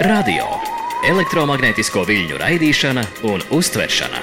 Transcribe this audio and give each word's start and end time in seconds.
Radio- 0.00 0.44
elektromagnētisko 1.10 2.04
viļņu 2.06 2.36
raidīšana 2.38 3.02
un 3.26 3.42
uztveršana. 3.50 4.20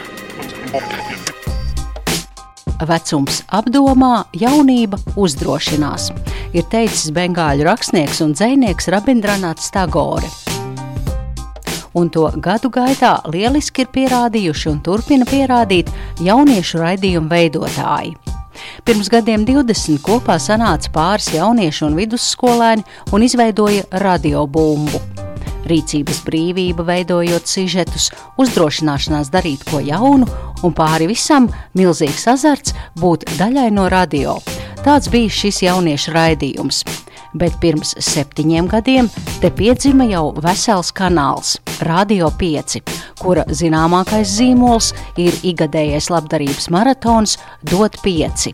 Vecums 2.87 3.42
apdomā, 3.51 4.25
jaunība 4.35 5.00
uzdrošinās, 5.19 6.09
ir 6.55 6.63
teicis 6.71 7.11
bengāļu 7.16 7.67
rakstnieks 7.67 8.21
un 8.23 8.34
dzinieks 8.34 8.88
Rabindranaths 8.95 9.71
Tagore. 9.75 10.31
Un 11.96 12.09
to 12.09 12.32
gadu 12.43 12.71
gaitā 12.71 13.18
lieliski 13.32 13.84
ir 13.84 13.91
pierādījuši 13.96 14.71
un 14.71 14.80
turpina 14.84 15.27
pierādīt 15.27 15.91
jauniešu 16.23 16.80
raidījumu 16.84 17.32
veidotāji. 17.32 18.16
Pirms 18.86 19.08
gadiem 19.10 19.42
20 19.48 19.98
kopā 20.06 20.36
sanāca 20.38 20.92
pāris 20.94 21.32
jauniešu 21.34 21.88
un 21.88 21.96
vidusskolēni 21.98 22.84
un 23.18 23.24
izveidoja 23.26 23.88
radiobumbu. 24.04 25.00
Rīcības 25.66 26.20
brīvība, 26.28 26.86
veidojot 26.86 27.50
sižetus, 27.50 28.12
uzdrošināšanās 28.38 29.32
darīt 29.34 29.66
ko 29.71 29.82
jaunu 29.82 30.29
un 30.62 30.78
pāri 30.78 31.10
visam 31.10 31.50
milzīgs 31.74 32.27
azarts 32.35 32.77
būt 33.02 33.26
daļai 33.40 33.71
no 33.73 33.90
radio. 33.90 34.38
Tāds 34.85 35.09
bija 35.09 35.34
šis 35.34 35.63
jauniešu 35.65 36.13
raidījums 36.13 36.84
bet 37.35 37.55
pirms 37.62 37.93
septiņiem 37.99 38.67
gadiem 38.71 39.09
te 39.41 39.52
piedzima 39.54 40.07
jau 40.09 40.29
vesels 40.43 40.91
kanāls- 40.95 41.57
Radio 41.90 42.31
5, 42.40 42.79
kura 43.25 43.45
zināmākais 43.49 44.35
zīmols 44.38 44.91
ir 45.21 45.34
igadējais 45.49 46.11
labdarības 46.13 46.70
maratons 46.73 47.38
Dot 47.65 47.98
5. 48.05 48.51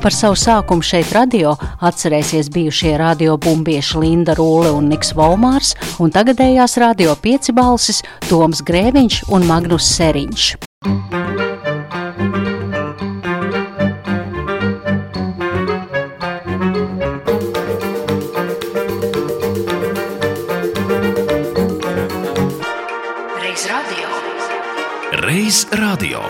Par 0.00 0.14
savu 0.16 0.36
sākumu 0.40 0.84
šeit 0.84 1.12
radio 1.16 1.54
atcerēsies 1.88 2.52
bijušie 2.52 2.94
radiobumbieši 3.00 4.00
Linda 4.04 4.36
Rūle 4.36 4.72
un 4.76 4.88
Niks 4.92 5.14
Volmārs 5.16 5.74
un 6.00 6.12
tagadējās 6.12 6.76
Radio 6.80 7.16
5 7.24 7.52
balsis 7.56 8.04
Toms 8.28 8.64
Grēviņš 8.68 9.24
un 9.32 9.48
Magnus 9.48 9.88
Seriņš. 9.96 10.50
Reiz 25.50 25.66
radio 25.72 26.20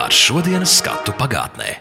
ar 0.00 0.08
šodienas 0.08 0.78
skatu 0.78 1.12
pagātnē. 1.18 1.74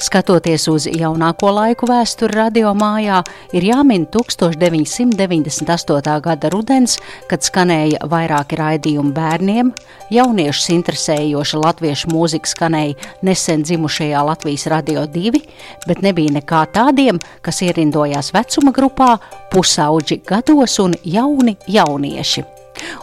Skatoties 0.00 0.64
uz 0.72 0.86
jaunāko 0.88 1.52
laiku 1.52 1.84
vēsturi 1.90 2.32
radio 2.38 2.72
mājā, 2.72 3.18
ir 3.52 3.66
jāmin 3.68 4.06
1998. 4.08 6.16
gada 6.24 6.48
rudens, 6.56 6.96
kad 7.28 7.44
skanēja 7.44 8.00
vairāki 8.08 8.56
raidījumi 8.56 9.12
bērniem, 9.12 9.76
jauniešus 10.16 10.72
interesējoša 10.78 11.56
latviešu 11.66 12.16
mūzika 12.16 12.48
skanēja 12.48 12.96
nesen 13.28 13.60
dzimušajā 13.60 14.24
Latvijas 14.32 14.64
radio 14.72 15.04
2, 15.04 15.36
bet 15.84 16.00
nebija 16.00 16.32
nekā 16.40 16.64
tādiem, 16.72 17.20
kas 17.44 17.60
ierindojās 17.60 18.32
vecuma 18.32 18.72
grupā, 18.72 19.20
pusauģi 19.52 20.24
gados 20.24 20.80
un 20.80 20.96
jauni 21.04 21.60
jaunieši. 21.68 22.55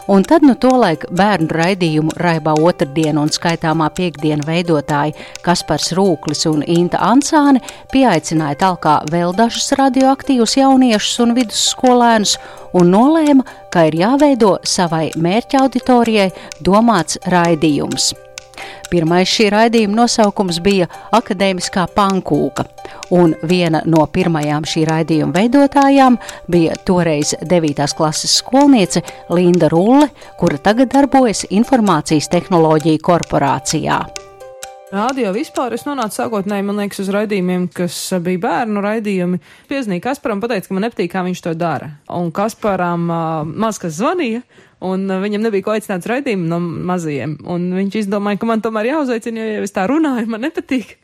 Un 0.08 0.24
tad 0.28 0.44
nu 0.44 0.54
tolaik 0.60 1.06
bērnu 1.16 1.48
raidījumu 1.54 2.16
raibā 2.20 2.54
otrdienu 2.60 3.24
un 3.24 3.32
skaitāmā 3.32 3.88
piekdienu 3.96 4.46
veidotāji 4.46 5.14
Kaspars 5.44 5.92
Rūklis 5.96 6.44
un 6.50 6.64
Inta 6.66 7.00
Ansāne 7.08 7.62
pieaicināja 7.92 8.60
talkā 8.66 8.98
vēl 9.12 9.34
dažus 9.38 9.72
radioaktīvus 9.80 10.58
jauniešus 10.60 11.24
un 11.24 11.34
vidusskolēnus 11.38 12.36
un 12.74 12.92
nolēma, 12.94 13.46
ka 13.72 13.86
ir 13.88 13.98
jāveido 14.02 14.58
savai 14.66 15.08
mērķa 15.16 15.64
auditorijai 15.64 16.30
domāts 16.60 17.20
raidījums. 17.30 18.12
Pirmais 18.90 19.30
šī 19.30 19.48
raidījuma 19.54 20.02
nosaukums 20.02 20.60
bija 20.64 20.88
Akadēmiskā 21.16 21.86
pankūka, 21.96 22.66
un 23.14 23.34
viena 23.48 23.82
no 23.86 24.04
pirmajām 24.10 24.66
šī 24.68 24.84
raidījuma 24.88 25.34
veidotājām 25.38 26.18
bija 26.50 26.76
toreiz 26.86 27.34
9. 27.40 27.86
klases 27.96 28.38
skolniece 28.42 29.04
Linda 29.30 29.70
Rulle, 29.72 30.10
kura 30.40 30.58
tagad 30.58 30.92
darbojas 30.94 31.46
Informācijas 31.50 32.30
tehnoloģiju 32.32 33.02
korporācijā. 33.04 34.02
Radio 34.94 35.32
vispār 35.34 35.74
es 35.74 35.82
nonācu 35.88 36.14
sākotnēji, 36.14 36.62
man 36.68 36.76
liekas, 36.78 37.00
uz 37.02 37.08
raidījumiem, 37.10 37.64
kas 37.74 37.96
bija 38.22 38.38
bērnu 38.44 38.82
raidījumi. 38.84 39.40
Piezīmēja 39.66 40.04
Kasparam, 40.04 40.38
pateica, 40.42 40.68
ka 40.68 40.76
man 40.76 40.86
nepatīk, 40.86 41.10
kā 41.10 41.24
viņš 41.26 41.40
to 41.42 41.54
dara. 41.58 41.88
Un 42.14 42.30
Kasparam 42.34 43.08
uh, 43.10 43.40
maz 43.42 43.80
kas 43.82 43.96
zvanīja, 43.98 44.44
un 44.86 45.08
viņam 45.24 45.48
nebija 45.48 45.66
ko 45.66 45.74
aicināt 45.74 46.06
raidījumu 46.06 46.46
no 46.46 46.60
mazajiem. 46.62 47.40
Un 47.50 47.66
viņš 47.74 48.04
izdomāja, 48.04 48.38
ka 48.38 48.50
man 48.52 48.62
tomēr 48.62 48.92
jāuzaicina, 48.92 49.42
jo, 49.42 49.56
ja 49.56 49.66
es 49.66 49.74
tā 49.74 49.88
runāju, 49.90 50.30
man 50.30 50.46
nepatīk. 50.46 50.94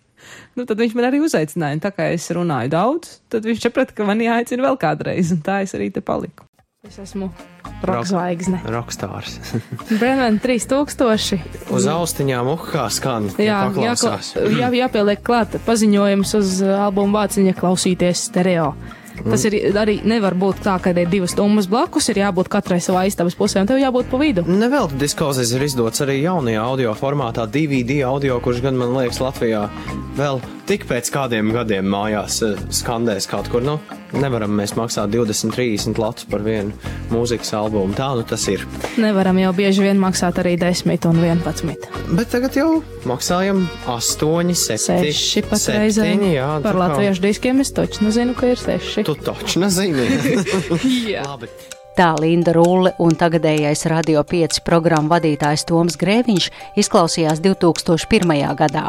Nu, 0.54 0.66
tad 0.68 0.76
viņš 0.82 0.92
man 0.98 1.06
arī 1.08 1.22
uzaicināja. 1.24 1.78
Tā 1.80 1.90
kā 1.96 2.10
es 2.12 2.26
runāju 2.36 2.70
daudz, 2.74 3.14
tad 3.32 3.46
viņš 3.48 3.62
saprata, 3.64 3.94
ka 3.96 4.04
man 4.04 4.20
jāaicina 4.20 4.66
vēl 4.66 4.76
kādreiz, 4.82 5.32
un 5.32 5.40
tā 5.46 5.62
es 5.64 5.72
arī 5.78 5.88
te 5.94 6.02
paliku. 6.04 6.44
Es 6.86 6.98
esmu 7.00 7.30
rokkzvaigzne. 7.86 8.62
Rokstārs. 8.70 9.38
Brennan 10.00 10.38
3000. 10.42 11.40
Uz 11.72 11.88
austiņām 11.90 12.52
uhā 12.54 12.86
skan. 12.92 13.30
Jā, 13.40 13.64
jā, 13.80 13.96
jā, 13.96 14.70
jāpieliek 14.84 15.22
klāt 15.26 15.58
paziņojums 15.66 16.38
uz 16.40 16.56
albumu 16.62 17.20
vāciņa 17.20 17.56
klausīties 17.58 18.28
stereo. 18.30 18.72
Tas 19.20 19.42
ir 19.44 19.56
arī 19.76 19.98
nevar 20.08 20.34
būt 20.38 20.62
tā, 20.64 20.76
ka 20.82 20.92
ir 20.96 21.08
divas 21.10 21.34
stundas 21.34 21.68
blakus, 21.70 22.08
ir 22.12 22.22
jābūt 22.22 22.48
katrai 22.52 22.80
savā 22.80 23.04
istabas 23.08 23.36
pusē, 23.36 23.60
un 23.62 23.68
tev 23.68 23.80
jābūt 23.80 24.08
pa 24.10 24.20
vidu. 24.20 24.44
Nevelti 24.48 25.00
diskauzes 25.00 25.52
ir 25.56 25.66
izdots 25.66 26.00
arī 26.04 26.20
jaunajā 26.22 26.62
audio 26.64 26.94
formātā, 26.96 27.44
DVD 27.44 28.00
audio, 28.08 28.40
kurš 28.40 28.62
gan 28.64 28.80
man 28.80 28.94
liekas 28.96 29.20
Latvijā 29.20 29.66
vēl 30.16 30.40
tik 30.70 30.88
pēc 30.88 31.12
kādiem 31.12 31.52
gadiem 31.54 31.88
mājās 31.92 32.40
eh, 32.46 32.68
skandēs 32.80 33.28
kaut 33.30 33.52
kur. 33.52 33.64
Nu, 33.66 33.76
nevaram 34.16 34.52
mēs 34.58 34.74
maksāt 34.78 35.12
20, 35.14 35.54
30 35.54 36.00
latus 36.00 36.28
par 36.30 36.44
vienu 36.44 36.74
mūzikas 37.12 37.52
albumu. 37.58 37.94
Tā 37.98 38.10
nu 38.18 38.24
tas 38.26 38.46
ir. 38.52 38.64
Nevaram 39.00 39.38
jau 39.40 39.52
bieži 39.56 39.86
vien 39.86 40.00
maksāt 40.02 40.40
arī 40.42 40.56
10 40.60 41.08
un 41.10 41.22
11. 41.24 41.88
Bet 42.16 42.32
tagad 42.34 42.56
jau 42.58 42.68
maksājam 43.08 43.64
8, 43.86 44.54
7, 44.58 45.10
6 45.16 45.50
pat 45.50 45.68
reizēm. 45.76 46.24
Jā, 46.34 46.52
Par 46.64 46.78
latviešu 46.78 47.24
diskiem 47.24 47.62
es 47.64 47.74
taču 47.76 48.06
nezinu, 48.06 48.36
ka 48.38 48.52
ir 48.52 48.60
6. 48.60 49.04
Tu 49.06 49.18
taču 49.24 49.62
nezini. 49.64 50.08
Jā. 51.14 51.26
Labi. 51.26 51.50
Tā 52.00 52.14
Linda 52.16 52.54
Rūle 52.56 52.94
un 53.04 53.12
tagadējais 53.12 53.82
Radio 53.92 54.22
5 54.24 54.62
programmu 54.64 55.10
vadītājs 55.12 55.66
Toms 55.68 55.98
Grēviņš 56.00 56.46
izklausījās 56.80 57.42
2001. 57.44 58.32
gadā. 58.56 58.86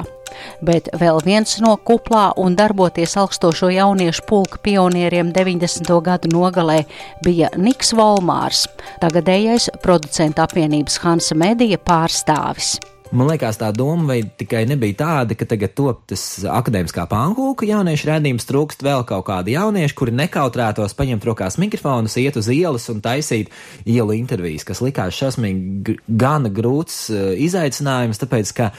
Bet 0.63 0.87
vēl 0.95 1.19
viens 1.25 1.57
no 1.59 1.73
kuplā 1.75 2.29
un 2.39 2.55
darboties 2.55 3.17
augstošo 3.19 3.67
jauniešu 3.75 4.23
pulka 4.29 4.61
pionieriem 4.63 5.33
90. 5.35 5.91
gadu 6.05 6.31
nogalē 6.31 6.85
bija 7.27 7.51
Niks 7.59 7.91
Volmārs, 7.99 8.63
tagadējais 9.03 9.67
producentu 9.83 10.45
apvienības 10.45 11.01
Hansa 11.03 11.35
Medija 11.35 11.83
pārstāvis. 11.83 12.77
Man 13.11 13.27
liekas, 13.27 13.57
tā 13.59 13.67
doma 13.75 14.13
vai 14.13 14.21
tikai 14.23 14.61
nebija 14.69 14.95
tāda, 15.01 15.35
ka 15.35 15.43
tagad 15.49 15.73
top 15.75 16.05
tas 16.07 16.21
akadēmiskā 16.47 17.03
pankūka 17.11 17.67
jauniešu 17.67 18.07
redzējums, 18.07 18.45
trūkst 18.47 18.85
vēl 18.87 19.03
kaut 19.09 19.25
kādi 19.27 19.57
jaunieši, 19.57 19.97
kuri 19.99 20.13
nekautrētos 20.15 20.95
paņemt 20.95 21.27
rokās 21.27 21.59
mikrofonus, 21.59 22.15
iet 22.21 22.39
uz 22.39 22.47
ielas 22.55 22.87
un 22.93 23.03
taisīt 23.03 23.51
ielu 23.83 24.15
intervijas, 24.15 24.63
kas 24.67 24.79
likās 24.85 25.19
šausmīgi 25.19 25.97
gana 26.07 26.53
grūts 26.55 27.01
uh, 27.11 27.33
izaicinājums, 27.35 28.21
tāpēc 28.23 28.55
ka 28.55 28.71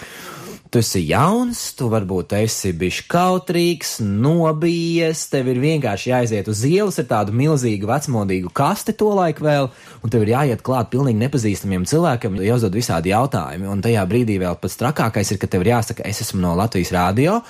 Tu 0.73 0.81
esi 0.81 1.03
jauns, 1.05 1.59
tu 1.77 1.91
varbūt 1.93 2.31
esi 2.39 2.71
bijis 2.73 3.03
kautrīgs, 3.13 3.99
nobijies, 4.01 5.27
tev 5.29 5.51
ir 5.53 5.59
vienkārši 5.61 6.09
jāiziet 6.15 6.49
uz 6.49 6.63
ielas 6.65 6.97
ar 7.03 7.09
tādu 7.11 7.35
milzīgu 7.37 7.91
vecmodīgu 7.91 8.49
kasti 8.57 8.95
to 8.97 9.11
laiku 9.19 9.45
vēl, 9.45 9.69
un 10.01 10.15
tev 10.15 10.25
ir 10.25 10.33
jāiet 10.33 10.65
klāt 10.65 10.89
pilnīgi 10.95 11.21
nepazīstamiem 11.27 11.85
cilvēkiem, 11.93 12.41
jāuzdod 12.49 12.79
visādi 12.81 13.13
jautājumi, 13.13 13.69
un 13.69 13.85
tajā 13.85 14.07
brīdī 14.09 14.39
vēl 14.41 14.57
pats 14.65 14.81
trakākais 14.81 15.35
ir, 15.35 15.43
ka 15.45 15.51
tev 15.53 15.67
ir 15.67 15.75
jāsaka, 15.75 16.09
es 16.09 16.25
esmu 16.25 16.41
no 16.41 16.55
Latvijas 16.57 16.95
rādio. 16.97 17.43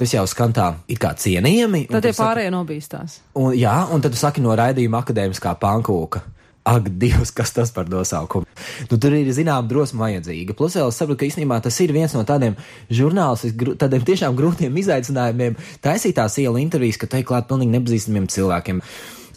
Tas 0.00 0.14
jau 0.16 0.24
skan 0.26 0.54
tā, 0.56 0.70
it 0.88 0.96
kā 0.98 1.12
cienījami. 1.12 1.84
Tad 1.92 2.00
tie 2.02 2.10
tu 2.14 2.16
saki- 2.16 2.24
pārējie 2.24 2.50
nobīstās. 2.56 3.18
Un, 3.36 3.52
jā, 3.52 3.74
un 3.92 4.00
tad 4.00 4.16
tu 4.16 4.18
saki 4.18 4.40
no 4.40 4.56
raidījuma 4.56 5.04
akadēmiskā 5.04 5.52
pankūka. 5.60 6.22
Ak, 6.62 6.86
Dievs, 6.86 7.32
kas 7.34 7.50
tas 7.50 7.72
par 7.74 7.88
nosaukumu? 7.90 8.46
Nu, 8.86 8.98
tur 8.98 9.16
ir 9.18 9.30
zināma 9.34 9.66
drosme 9.66 9.98
vajadzīga. 10.04 10.54
Plus, 10.54 10.76
es 10.78 10.98
saprotu, 11.00 11.18
ka 11.18 11.26
īstenībā 11.26 11.58
tas 11.62 11.78
ir 11.82 11.90
viens 11.94 12.14
no 12.14 12.22
tādiem 12.26 12.54
žurnālistiskiem, 12.86 13.74
tādiem 13.80 14.04
tiešām 14.06 14.36
grūtiem 14.38 14.78
izaicinājumiem. 14.84 15.58
Taisīt 15.82 16.14
tās 16.20 16.38
ielu 16.38 16.62
intervijas, 16.62 17.00
ka 17.02 17.10
te 17.10 17.18
ir 17.18 17.26
klāt 17.26 17.50
pilnīgi 17.50 17.74
nepazīstamiem 17.74 18.30
cilvēkiem. 18.30 18.78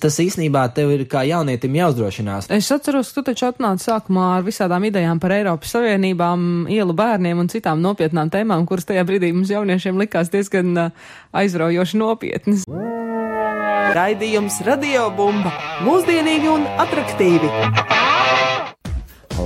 Tas 0.06 0.20
īstenībā 0.22 0.68
tev 0.76 0.92
ir 0.94 1.06
kā 1.10 1.24
jaunietim 1.26 1.80
jāuzdrošinās. 1.80 2.52
Es 2.54 2.70
atceros, 2.76 3.10
ka 3.10 3.22
tu 3.22 3.32
taču 3.32 3.48
atnāci 3.48 3.88
sākumā 3.88 4.28
ar 4.36 4.46
visādām 4.46 4.86
idejām 4.92 5.22
par 5.24 5.34
Eiropas 5.34 5.74
Savienībām, 5.74 6.68
ielu 6.70 6.94
bērniem 6.94 7.42
un 7.42 7.50
citām 7.50 7.82
nopietnām 7.82 8.30
tēmām, 8.30 8.68
kuras 8.70 8.86
tajā 8.86 9.08
brīdī 9.08 9.32
mums 9.34 9.54
jauniešiem 9.56 9.98
likās 10.04 10.30
diezgan 10.36 10.76
uh, 10.78 11.06
aizraujoši 11.34 12.04
nopietnas. 12.04 12.68
Raidījums 13.94 14.56
Radio 14.66 15.10
Bumba- 15.14 15.52
mūsdienīgi 15.86 16.48
un 16.50 16.64
attraktīvi. 16.82 17.50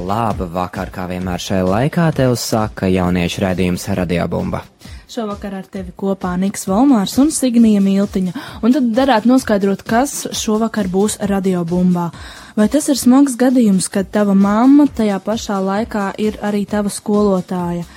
Labu 0.08 0.48
vakar, 0.54 0.92
kā 0.94 1.08
vienmēr 1.10 1.42
šajā 1.44 1.66
laikā 1.68 2.06
tev 2.16 2.36
saka 2.40 2.88
jauniešu 2.88 3.44
raidījums 3.44 3.88
Radio 4.00 4.28
Bumba. 4.28 4.64
Šovakar 5.10 5.56
ar 5.58 5.66
tevi 5.66 5.92
kopā 5.98 6.36
Niks 6.38 6.68
Valmārs 6.70 7.18
un 7.18 7.32
Signija 7.34 7.82
Miltiņa, 7.82 8.34
un 8.62 8.74
tad 8.76 8.92
darētu 8.94 9.26
noskaidrot, 9.32 9.84
kas 9.84 10.28
šovakar 10.38 10.88
būs 10.88 11.18
radio 11.20 11.66
bumbā. 11.66 12.12
Vai 12.56 12.68
tas 12.70 12.90
ir 12.90 12.96
smags 12.96 13.36
gadījums, 13.36 13.90
kad 13.90 14.12
tava 14.14 14.36
mamma 14.38 14.86
tajā 14.86 15.18
pašā 15.26 15.58
laikā 15.66 16.14
ir 16.22 16.38
arī 16.46 16.68
tava 16.70 16.94
skolotāja? 16.94 17.88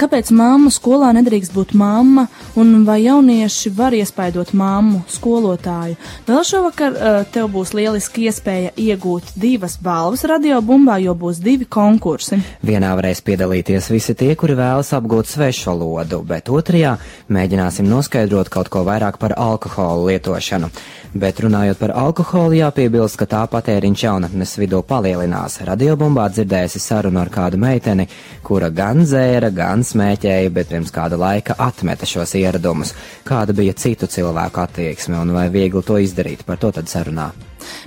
Kāpēc 0.00 0.32
mamma 0.34 0.70
skolā 0.72 1.12
nedrīkst 1.16 1.52
būt 1.54 1.74
mamma, 1.78 2.26
un 2.58 2.84
vai 2.86 3.02
jaunieši 3.04 3.72
var 3.76 3.94
iespaidot 3.96 4.54
mammu, 4.56 5.02
skolotāju? 5.12 5.98
Vēl 6.26 6.42
šovakar 6.48 6.96
uh, 6.96 7.18
tev 7.32 7.50
būs 7.52 7.74
lieliski 7.76 8.26
iespēja 8.28 8.72
iegūt 8.76 9.34
divas 9.36 9.76
balvas 9.82 10.24
radio 10.28 10.60
bumbā, 10.64 10.98
jo 11.02 11.14
būs 11.18 11.42
divi 11.44 11.68
konkursi. 11.68 12.40
Vienā 12.64 12.94
varēs 12.98 13.22
piedalīties 13.26 13.90
visi 13.92 14.16
tie, 14.18 14.32
kuri 14.38 14.56
vēlas 14.58 14.94
apgūt 14.96 15.30
svešu 15.30 15.70
valodu, 15.72 16.22
bet 16.26 16.50
otrajā 16.52 16.96
mēģināsim 17.32 17.88
noskaidrot 17.88 18.50
kaut 18.52 18.72
ko 18.72 18.84
vairāk 18.88 19.20
par 19.22 19.36
alkoholu 19.38 20.10
lietošanu. 20.10 20.72
Bet 21.12 21.42
runājot 21.44 21.76
par 21.76 21.92
alkoholu, 21.92 22.56
jāpiebilst, 22.56 23.18
ka 23.20 23.26
tā 23.28 23.42
patēriņš 23.52 24.04
jaunatnes 24.06 24.54
vidū 24.56 24.78
palielinās. 24.88 25.58
Radiobumbā 25.68 26.30
dzirdēsi 26.32 26.80
sarunu 26.80 27.20
ar 27.20 27.28
kādu 27.32 27.60
meiteni, 27.60 28.06
kura 28.40 28.70
gan 28.72 29.04
dzēra, 29.04 29.50
gan 29.52 29.81
smēķēja, 29.86 30.50
bet 30.54 30.72
pirms 30.72 30.92
kāda 30.94 31.18
laika 31.20 31.56
atmeta 31.58 32.08
šos 32.08 32.34
ieradumus. 32.40 32.94
Kāda 33.28 33.54
bija 33.56 33.76
citu 33.78 34.08
cilvēku 34.10 34.62
attieksme 34.64 35.18
un 35.20 35.34
vai 35.36 35.48
viegli 35.52 35.82
to 35.86 36.00
izdarīt, 36.02 36.46
par 36.48 36.60
to 36.62 36.72
tad 36.78 36.90
sarunā. 36.92 37.30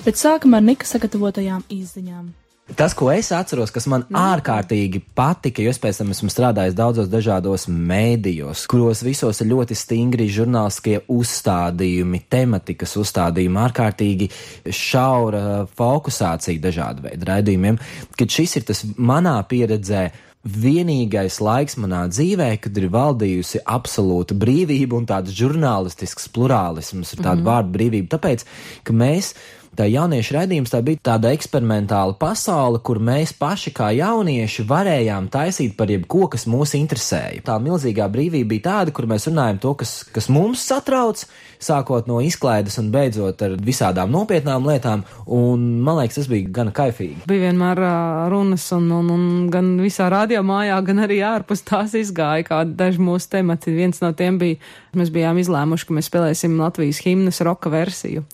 Bet 0.06 0.20
sākam 0.20 0.56
ar 0.58 0.66
Nika 0.66 0.88
sagatavotajām 0.88 1.68
izziņām. 1.74 2.34
Tas, 2.74 2.96
ko 2.98 3.12
es 3.14 3.28
atceros, 3.30 3.70
kas 3.70 3.86
man 3.86 4.08
mm. 4.08 4.18
ārkārtīgi 4.18 5.04
patika, 5.14 5.62
jo 5.62 5.70
es 5.70 5.78
pēc 5.82 6.00
tam 6.00 6.10
esmu 6.16 6.32
strādājis 6.34 6.74
daudzos 6.74 7.12
dažādos 7.12 7.68
mēdījos, 7.70 8.64
kuros 8.72 9.04
visos 9.06 9.38
ir 9.44 9.52
ļoti 9.52 9.78
stingri 9.78 10.26
žurnālistiskie 10.34 11.04
uzstādījumi, 11.14 12.24
tematikas 12.26 12.98
uzstādījumi, 12.98 13.62
ārkārtīgi 13.68 14.32
šaura 14.74 15.68
fokusācija 15.78 16.64
dažādu 16.64 17.06
veidu 17.06 17.30
raidījumiem, 17.30 17.78
kad 18.18 18.34
šis 18.34 18.58
ir 18.58 18.66
tas 18.72 18.82
manā 18.98 19.38
pieredzē 19.46 20.08
vienīgais 20.46 21.40
laiks 21.42 21.78
manā 21.82 22.06
dzīvē, 22.12 22.52
kad 22.62 22.78
ir 22.78 22.88
valdījusi 22.94 23.64
absolūta 23.66 24.38
brīvība 24.38 25.00
un 25.00 25.08
tāds 25.10 25.34
žurnālistisks 25.34 26.30
plurālisms, 26.36 27.14
ir 27.14 27.24
tāda 27.24 27.40
mm 27.40 27.42
-hmm. 27.42 27.50
vārdu 27.50 27.78
brīvība. 27.78 28.12
Tāpēc, 28.14 28.46
ka 28.84 28.94
mēs 28.94 29.34
tā 29.78 29.88
jauniešu 29.92 30.36
raidījums 30.38 30.72
tā 30.74 30.82
bija 30.86 31.02
tāda 31.12 31.32
eksperimentāla 31.36 32.16
pasaule, 32.20 32.80
kur 32.86 33.00
mēs 33.04 33.34
paši 33.38 33.74
kā 33.76 33.92
jaunieši 33.96 34.66
varējām 34.70 35.30
taisīt 35.34 35.76
par 35.78 35.92
jebko, 35.92 36.30
kas 36.34 36.48
mūs 36.50 36.76
interesēja. 36.80 37.44
Tā 37.46 37.58
milzīgā 37.64 38.08
brīvība 38.12 38.54
bija 38.56 38.66
tāda, 38.70 38.96
kur 38.96 39.08
mēs 39.12 39.28
runājam 39.30 39.62
to, 39.64 39.74
kas, 39.82 39.98
kas 40.16 40.30
mums 40.32 40.64
satrauc, 40.66 41.26
sākot 41.62 42.10
no 42.10 42.20
izklaides 42.24 42.78
un 42.82 42.92
beidzot 42.94 43.42
ar 43.46 43.56
visādām 43.66 44.12
nopietnām 44.14 44.68
lietām, 44.68 45.06
un 45.32 45.64
man 45.86 46.00
liekas, 46.02 46.20
tas 46.22 46.32
bija 46.32 46.52
gan 46.60 46.72
kaifīgi. 46.76 47.26
Bija 47.30 47.48
vienmēr 47.48 47.82
uh, 47.84 48.26
runas, 48.32 48.66
un, 48.76 48.90
un, 48.96 49.14
un 49.16 49.24
gan 49.54 49.76
visā 49.82 50.10
radio 50.14 50.44
mājā, 50.46 50.78
gan 50.88 51.06
arī 51.06 51.22
ārpus 51.26 51.66
tās 51.68 51.96
izgāja 51.98 52.48
kādi 52.50 52.76
daži 52.80 53.02
mūsu 53.04 53.32
temati. 53.38 53.74
Viens 53.76 54.04
no 54.04 54.12
tiem 54.18 54.40
bija, 54.42 54.60
mēs 54.98 55.14
bijām 55.16 55.40
izlēmuši, 55.42 55.88
ka 55.88 55.98
mēs 55.98 56.12
spēlēsim 56.12 56.60
Latvijas 56.62 57.02
himnas 57.06 57.42
roka 57.46 57.72
versiju. 57.74 58.26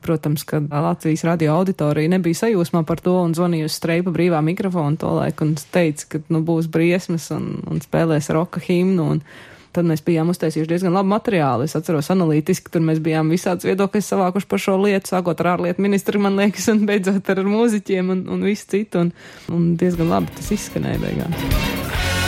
Protams, 0.00 0.44
ka 0.48 0.62
Latvijas 0.70 1.26
radio 1.28 1.54
auditorija 1.58 2.08
nebija 2.08 2.38
sajūsmā 2.42 2.84
par 2.88 3.02
to 3.04 3.18
un 3.20 3.34
zvanīja 3.36 3.68
uz 3.68 3.76
streipa 3.76 4.12
brīvā 4.14 4.40
mikrofonu 4.44 5.00
to 5.00 5.12
laiku 5.18 5.44
un 5.44 5.54
teica, 5.60 6.06
ka 6.14 6.22
nu, 6.32 6.40
būs 6.46 6.70
briesmas 6.72 7.28
un, 7.36 7.58
un 7.68 7.82
spēlēs 7.84 8.32
roka 8.36 8.62
himnu. 8.64 9.08
Un, 9.14 9.24
Tad 9.70 9.86
mēs 9.86 10.00
bijām 10.02 10.32
uztaisījuši 10.32 10.66
diezgan 10.66 10.96
labu 10.96 11.12
materiālu. 11.12 11.62
Es 11.62 11.76
atceros 11.78 12.10
analītiski, 12.10 12.72
tur 12.74 12.82
mēs 12.82 12.98
bijām 13.04 13.30
visādas 13.30 13.68
viedokļas 13.68 14.08
savākuši 14.10 14.48
par 14.50 14.62
šo 14.64 14.74
lietu, 14.82 15.12
sākot 15.12 15.44
ar 15.44 15.52
ārlietu 15.52 15.86
ministru, 15.86 16.18
man 16.22 16.34
liekas, 16.40 16.66
un 16.74 16.82
beidzot 16.90 17.30
ar 17.30 17.44
mūziķiem 17.46 18.10
un, 18.16 18.24
un 18.34 18.42
visu 18.50 18.66
citu. 18.74 19.06
Un, 19.06 19.12
un 19.54 19.74
diezgan 19.78 20.10
labi 20.10 20.34
tas 20.40 20.50
izskanēja 20.58 21.04
beigās. 21.04 22.19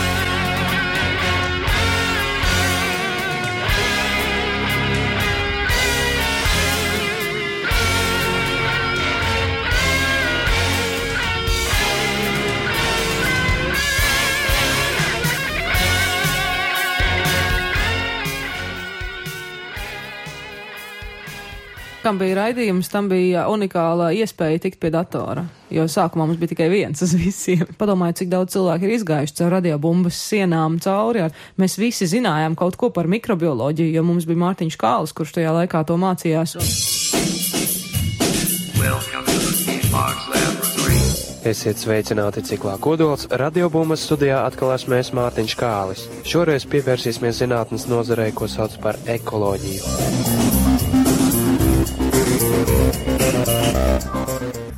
Kam 22.02 22.18
bija 22.18 22.36
raidījums, 22.40 22.90
tam 22.90 23.08
bija 23.10 23.46
unikāla 23.50 24.10
iespēja 24.16 24.64
tikt 24.66 24.80
pie 24.82 24.90
datora. 24.94 25.44
Jo 25.72 25.86
sākumā 25.90 26.26
mums 26.26 26.40
bija 26.40 26.52
tikai 26.52 26.68
viens 26.72 27.02
uz 27.04 27.14
visiem. 27.16 27.64
Padomājiet, 27.78 28.22
cik 28.22 28.32
daudz 28.32 28.56
cilvēku 28.56 28.88
ir 28.88 28.96
izgājuši 28.98 29.38
caur 29.38 29.54
radiobumbas 29.56 30.18
sienām 30.18 30.78
cauri. 30.82 31.28
Mēs 31.60 31.78
visi 31.80 32.08
zinājām 32.10 32.58
kaut 32.58 32.76
ko 32.80 32.90
par 32.94 33.08
mikrobioloģiju, 33.12 33.94
jo 33.96 34.06
mums 34.06 34.26
bija 34.28 34.42
Mārtiņš 34.42 34.78
Kāls, 34.80 35.14
kurš 35.16 35.36
tajā 35.38 35.54
laikā 35.60 35.84
to 35.88 35.98
mācījās. 36.02 36.56
Esiet 41.42 41.80
sveicināti 41.82 42.44
ciklā 42.46 42.76
kodols. 42.82 43.26
Radiobumbas 43.30 44.04
studijā 44.06 44.44
atkal 44.46 44.74
esmu 44.76 44.98
es 45.00 45.10
Mārtiņš 45.14 45.58
Kālis. 45.58 46.06
Šoreiz 46.28 46.68
pievērsīsimies 46.70 47.42
zinātnes 47.42 47.88
nozarei, 47.90 48.30
ko 48.34 48.50
sauc 48.50 48.78
par 48.82 49.00
ekoloģiju. 49.10 50.51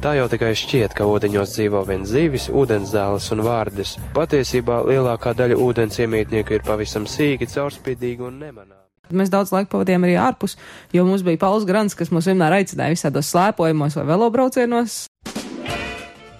Tā 0.05 0.11
jau 0.19 0.27
tikai 0.29 0.51
šķiet, 0.53 0.93
ka 0.93 1.07
ūdeņos 1.09 1.55
dzīvo 1.55 1.81
vien 1.89 2.03
zivis, 2.05 2.51
ūdensdēlis 2.53 3.31
un 3.33 3.41
vārdes. 3.47 3.95
Patiesībā 4.13 4.83
lielākā 4.85 5.31
daļa 5.33 5.57
ūdens 5.65 5.97
iemītnieku 6.05 6.59
ir 6.59 6.67
pavisam 6.67 7.07
sīki, 7.09 7.49
caurspīdīgi 7.49 8.27
un 8.27 8.37
nemanāmi. 8.43 8.83
Mēs 9.17 9.33
daudz 9.33 9.55
laika 9.55 9.71
pavadījām 9.73 10.05
arī 10.05 10.19
ārpus, 10.21 10.59
jo 10.93 11.07
mums 11.09 11.25
bija 11.25 11.41
Pauls 11.47 11.65
Grants, 11.65 11.97
kas 11.97 12.13
mūs 12.13 12.29
vienmēr 12.29 12.59
aicināja 12.59 12.93
visādos 12.93 13.33
slēpojumos 13.33 13.97
vai 13.97 14.05
velobraucienos. 14.13 14.99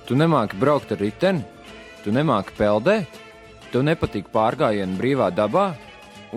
Tu 0.05 0.21
nemāki 0.21 0.61
braukt 0.61 0.93
ar 0.93 1.01
riteni, 1.01 1.41
tu 2.05 2.13
nemāki 2.13 2.53
peldēt, 2.61 3.19
tev 3.73 3.89
nepatīk 3.89 4.29
pārgājieni 4.29 5.01
brīvā 5.01 5.33
dabā, 5.33 5.71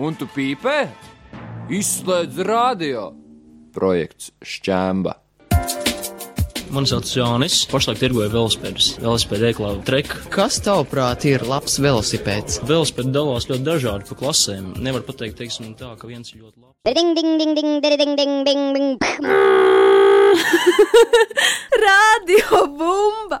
un 0.00 0.16
tu 0.16 0.32
pīpē? 0.32 0.80
Izslēdz 1.68 2.40
radio! 2.48 3.10
Projekts 3.76 4.32
Šķēmba. 4.40 5.18
Mani 6.68 6.84
sauc 6.90 7.06
Jānis. 7.08 7.62
Pašlaik 7.70 8.00
tirgoju 8.02 8.28
velosipēdus. 8.32 8.88
Velosipēdu 9.00 9.46
ēklā 9.48 9.68
trek. 9.88 10.08
Kas 10.32 10.60
tavuprāt 10.64 11.24
ir 11.28 11.44
labs 11.48 11.78
velosipēds? 11.80 12.60
Velosipēdi 12.68 13.10
dalās 13.14 13.48
ļoti 13.48 13.64
dažādi 13.64 14.04
pa 14.10 14.14
klasēm. 14.20 14.64
Nevar 14.84 15.02
pateikt, 15.06 15.36
teiksim, 15.40 15.74
tā, 15.78 15.88
ka 15.96 16.04
viens 16.10 16.28
ir 16.34 16.40
ļoti 16.42 16.56
labs. 16.60 16.74
Ding, 16.84 17.16
ding, 17.16 17.32
ding, 17.40 17.52
ding, 17.56 17.80
ding, 17.80 17.96
ding, 17.96 18.12
ding, 18.20 18.44
ding, 18.44 18.64
ding. 18.76 18.88
Radio 21.88 22.56
bumba! 22.76 23.38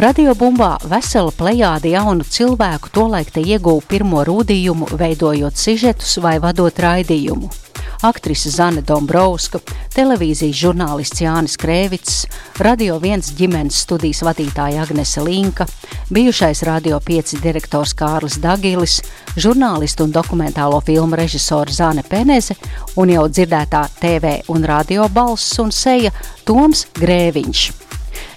Radio 0.00 0.32
bumbā 0.38 0.78
vesela 0.88 1.32
plejāde 1.36 1.92
jaunu 1.92 2.24
cilvēku 2.24 2.88
tolaik 2.94 3.28
te 3.34 3.40
ieguva 3.44 3.82
pirmo 3.84 4.24
rūdījumu, 4.24 4.86
veidojot 4.96 5.52
sižetus 5.60 6.16
vai 6.24 6.40
vadot 6.40 6.72
raidījumu 6.72 7.59
aktrise 8.02 8.50
Zane 8.50 8.82
Dombrovska, 8.82 9.60
televīzijas 9.94 10.56
žurnālists 10.56 11.20
Jānis 11.20 11.56
Krēvits, 11.60 12.24
Radio 12.60 12.98
1 13.00 13.32
ģimenes 13.36 13.82
studijas 13.84 14.22
vadītāja 14.24 14.84
Agnese 14.84 15.22
Linka, 15.24 15.66
bijušais 16.10 16.62
Radio 16.68 17.00
5 17.06 17.40
direktors 17.42 17.94
Kārlis 17.94 18.38
Dagilis, 18.40 19.00
žurnālistu 19.36 20.06
un 20.08 20.14
dokumentālo 20.14 20.80
filmu 20.84 21.18
režisora 21.20 21.72
Zane 21.72 22.04
Peneze 22.08 22.56
un 22.96 23.12
jau 23.12 23.28
dzirdētā 23.28 23.84
TV 24.00 24.38
un 24.48 24.64
radio 24.64 25.08
balss 25.08 25.58
un 25.60 25.72
seja 25.72 26.12
Toms 26.48 26.86
Grēviņš. 27.00 27.66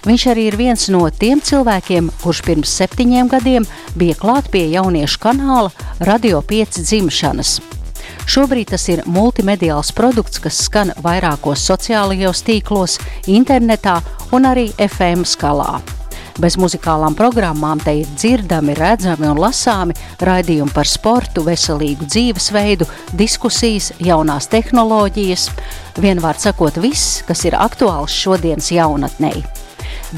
Viņš 0.04 0.24
arī 0.32 0.48
ir 0.50 0.56
viens 0.60 0.88
no 0.92 1.06
tiem 1.08 1.40
cilvēkiem, 1.40 2.10
kurš 2.22 2.42
pirms 2.44 2.74
septiņiem 2.80 3.30
gadiem 3.32 3.68
bija 3.96 4.18
klāt 4.20 4.50
pie 4.52 4.66
jauniešu 4.74 5.22
kanāla 5.22 5.72
Radio 6.04 6.44
5 6.44 6.84
dzimšanas. 6.84 7.73
Šobrīd 8.24 8.70
tas 8.72 8.86
ir 8.88 9.02
multimediāls 9.10 9.92
produkts, 9.96 10.40
kas 10.40 10.62
skan 10.66 10.94
vairākos 11.04 11.60
sociālajos 11.68 12.40
tīklos, 12.46 12.96
internetā 13.28 13.98
un 14.32 14.48
arī 14.48 14.70
FM 14.80 15.26
skalā. 15.28 15.82
Bez 16.40 16.56
muzikālām 16.58 17.14
programmām 17.14 17.78
te 17.84 17.92
ir 18.00 18.08
dzirdami, 18.18 18.74
redzami 18.74 19.28
un 19.30 19.38
lasāmi 19.38 19.94
raidījumi 20.24 20.74
par 20.74 20.88
sportu, 20.90 21.44
veselīgu 21.46 22.08
dzīvesveidu, 22.10 22.88
diskusijas, 23.14 23.92
jaunās 24.02 24.50
tehnoloģijas. 24.50 25.50
Vienvārds 26.02 26.48
sakot, 26.48 26.80
viss, 26.82 27.20
kas 27.28 27.44
ir 27.46 27.54
aktuāls 27.60 28.16
šodienas 28.24 28.72
jaunatnei 28.74 29.44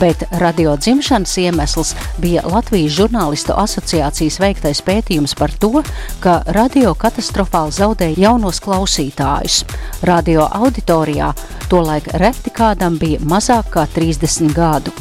bet 0.00 0.22
radio 0.40 0.76
dzimšanas 0.76 1.36
iemesls 1.38 1.94
bija 2.18 2.42
Latvijas 2.44 2.92
žurnālistu 2.98 3.56
asociācijas 3.56 4.38
veiktais 4.40 4.82
pētījums 4.84 5.34
par 5.38 5.52
to, 5.60 5.82
ka 6.20 6.40
radio 6.56 6.94
katastrofāli 6.94 7.74
zaudēja 7.76 8.20
jaunos 8.26 8.60
klausītājus. 8.64 9.64
Radio 10.02 10.46
auditorijā 10.46 11.32
tolaik 11.70 12.12
reti 12.22 12.52
kādam 12.54 12.98
bija 13.00 13.20
mazāk 13.24 13.72
kā 13.74 13.86
30 13.96 14.54
gadu. 14.56 14.94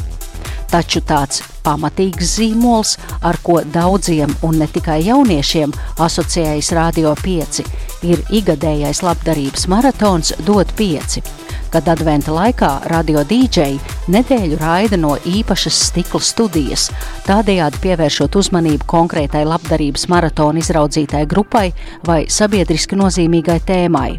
Taču 0.66 1.00
tāds 1.06 1.44
pamatīgs 1.62 2.36
zīmols, 2.36 2.96
ar 3.22 3.38
ko 3.42 3.60
daudziem 3.62 4.32
un 4.46 4.58
ne 4.60 4.66
tikai 4.66 4.98
jauniešiem 5.06 5.72
asociējas 6.02 6.72
Radio 6.74 7.14
5, 7.22 7.62
ir 8.10 8.22
igadējais 8.40 9.02
labdarības 9.06 9.68
maratons 9.70 10.34
Dod 10.46 10.74
5 10.78 11.45
kad 11.72 11.88
adventa 11.90 12.34
laikā 12.34 12.70
radio 12.92 13.24
dīdžeji 13.26 13.80
nedēļu 14.12 14.58
raida 14.60 14.98
no 15.00 15.14
īpašas 15.26 15.80
stikla 15.90 16.20
studijas, 16.22 16.88
tādējādi 17.26 17.82
pievēršot 17.82 18.38
uzmanību 18.40 18.88
konkrētai 18.90 19.44
labdarības 19.48 20.06
maratona 20.12 20.62
izraudzītai 20.62 21.24
grupai 21.30 21.68
vai 22.06 22.22
sabiedriski 22.30 22.98
nozīmīgai 22.98 23.60
tēmai. 23.66 24.10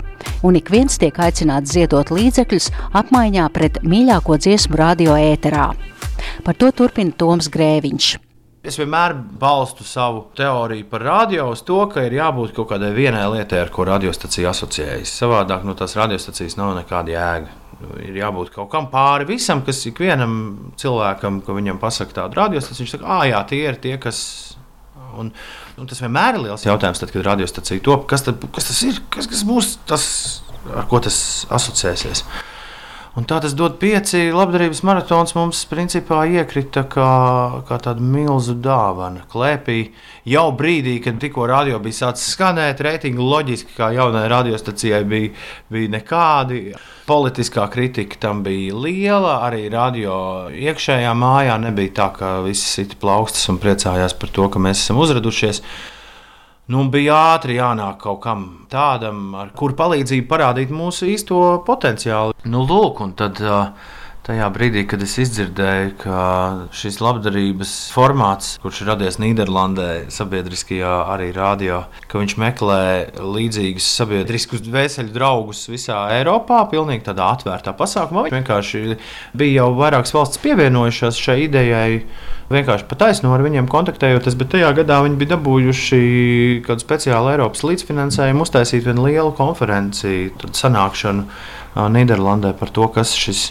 Un 0.43 0.59
ik 0.59 0.71
viens 0.73 0.99
tiek 0.99 1.17
aicināts 1.17 1.73
ziedot 1.73 2.11
līdzekļus 2.13 2.71
apmaiņā 3.01 3.49
pret 3.55 3.81
mīļāko 3.87 4.37
dziesmu 4.43 4.79
radio 4.79 5.17
ēterā. 5.17 5.71
Par 6.43 6.57
to 6.57 6.71
turpina 6.75 7.13
Toms 7.17 7.51
Grēviņš. 7.53 8.26
Es 8.67 8.75
vienmēr 8.75 9.13
balstu 9.39 9.85
savu 9.87 10.25
teoriju 10.35 10.89
par 10.91 11.05
radio 11.07 11.45
uz 11.53 11.61
to, 11.63 11.77
ka 11.87 12.01
ir 12.03 12.17
jābūt 12.17 12.51
kaut 12.57 12.67
kādai 12.73 12.89
vienai 12.91 13.23
lietai, 13.31 13.61
ar 13.63 13.69
ko 13.71 13.85
radiostacija 13.87 14.51
asociējas. 14.51 15.13
Savādāk 15.21 15.63
no 15.63 15.75
tās 15.77 15.95
radiostacijas 15.95 16.57
nav 16.59 16.73
nekāda 16.75 17.13
jēga. 17.13 17.53
Ir 18.03 18.17
jābūt 18.19 18.51
kaut 18.55 18.67
kam 18.73 18.89
pāri 18.91 19.29
visam, 19.29 19.61
kas 19.63 19.79
ikvienam 19.87 20.33
cilvēkam, 20.81 21.39
ko 21.45 21.55
viņam 21.55 21.79
pasaka 21.79 22.17
tādu 22.17 22.41
radiostaciju, 22.41 22.83
viņš 22.83 22.95
saka, 22.97 23.07
ah, 23.15 23.23
jā, 23.29 23.39
tie 23.47 23.61
ir 23.69 23.79
tie, 23.83 23.95
kas. 24.03 24.19
Un, 25.17 25.31
un 25.79 25.87
tas 25.89 26.03
vienmēr 26.03 26.35
ir 26.35 26.43
liels 26.49 26.67
jautājums, 26.67 26.99
tad, 27.01 27.13
kad 27.13 27.23
radiostacija 27.25 27.85
top, 27.85 28.03
kas, 28.11 28.25
tad, 28.27 28.43
kas 28.53 28.67
tas 28.67 28.83
ir, 28.85 28.99
kas, 29.13 29.29
kas 29.31 29.47
būs 29.47 29.77
tas, 29.87 30.03
ar 30.75 30.89
ko 30.91 30.99
tas 31.07 31.17
asociēsies. 31.55 32.25
Un 33.17 33.25
tā 33.25 33.39
tas 33.41 33.55
dod 33.57 33.79
pieci 33.81 34.27
labdarības 34.29 34.83
maratons 34.85 35.31
mums 35.33 35.63
principā 35.65 36.19
iekrita 36.29 36.83
kā, 36.85 37.07
kā 37.65 37.79
tāda 37.81 38.03
milzu 38.05 38.53
dāvana. 38.61 39.23
Klēpī 39.31 39.77
jau 40.29 40.43
brīdī, 40.53 40.99
kad 41.01 41.17
tikko 41.23 41.47
radio 41.49 41.79
bija 41.81 42.03
sācis 42.03 42.35
skanēt, 42.35 42.83
reitingi 42.85 43.17
loģiski, 43.17 43.73
kā 43.79 43.89
jaunai 43.95 44.27
radiostacijai 44.29 45.01
bija, 45.09 45.33
bija 45.73 45.95
nekādi. 45.95 46.61
Politiskā 47.09 47.65
kritika 47.73 48.21
tam 48.27 48.45
bija 48.45 48.77
liela, 48.85 49.39
arī 49.49 49.65
radio 49.73 50.13
iekšējā 50.53 51.17
mājā 51.17 51.57
nebija 51.65 51.95
tā, 51.97 52.11
ka 52.19 52.33
visi 52.45 52.69
sita 52.69 53.01
plaukstas 53.01 53.49
un 53.49 53.57
priecājās 53.63 54.13
par 54.13 54.35
to, 54.37 54.45
ka 54.53 54.61
mēs 54.61 54.85
esam 54.85 55.01
uzradušies. 55.01 55.63
Nu, 56.67 56.81
bija 56.91 57.15
ātri 57.37 57.55
jānāk 57.55 58.01
kaut 58.01 58.19
kam 58.25 58.41
tādam, 58.71 59.29
ar 59.39 59.53
kuru 59.55 59.77
palīdzību 59.79 60.27
parādīt 60.27 60.73
mūsu 60.75 61.07
īsto 61.13 61.37
potenciālu. 61.67 62.35
Nu, 62.51 62.65
lūk, 62.67 62.99
un 63.05 63.13
tad 63.15 63.39
tajā 64.27 64.47
brīdī, 64.51 64.83
kad 64.89 65.01
es 65.03 65.13
izdzirdēju, 65.23 65.91
ka 66.01 66.21
šis 66.75 66.99
labdarības 66.99 67.73
formāts, 67.95 68.55
kurš 68.59 68.81
ir 68.83 68.89
radies 68.91 69.19
Nīderlandē, 69.23 69.89
sabiedriskajā 70.11 70.93
arī 71.13 71.29
rādio, 71.35 71.83
ka 72.11 72.19
viņš 72.19 72.35
meklē 72.43 72.81
līdzīgus 73.23 73.87
sabiedriskus 74.01 74.65
dvēseli 74.65 75.13
draugus 75.15 75.63
visā 75.71 76.01
Eiropā, 76.17 76.65
pilnīgi 76.71 77.05
tādā 77.07 77.29
atvērtā 77.37 77.71
pasākumā. 77.77 78.25
Vienkārši 78.33 78.97
bija 79.37 79.61
jau 79.61 79.69
vairākas 79.79 80.15
valsts 80.15 80.41
pievienojušās 80.43 81.21
šai 81.23 81.37
idejai 81.45 82.01
vienkārši 82.51 82.87
pataisno 82.87 83.31
ar 83.35 83.43
viņiem 83.43 83.67
kontaktējoties, 83.71 84.35
bet 84.39 84.51
tajā 84.55 84.73
gadā 84.81 84.99
viņi 85.05 85.19
bija 85.19 85.33
dabūjuši 85.35 86.01
kādu 86.67 86.83
speciālu 86.83 87.31
Eiropas 87.33 87.63
līdzfinansējumu, 87.67 88.43
uztaisīt 88.43 88.87
vienu 88.87 89.07
lielu 89.07 89.31
konferenci, 89.39 90.33
sanākšanu 90.51 91.27
Nīderlandē 91.95 92.53
par 92.59 92.71
to, 92.75 92.87
kas 92.91 93.15
šis 93.15 93.49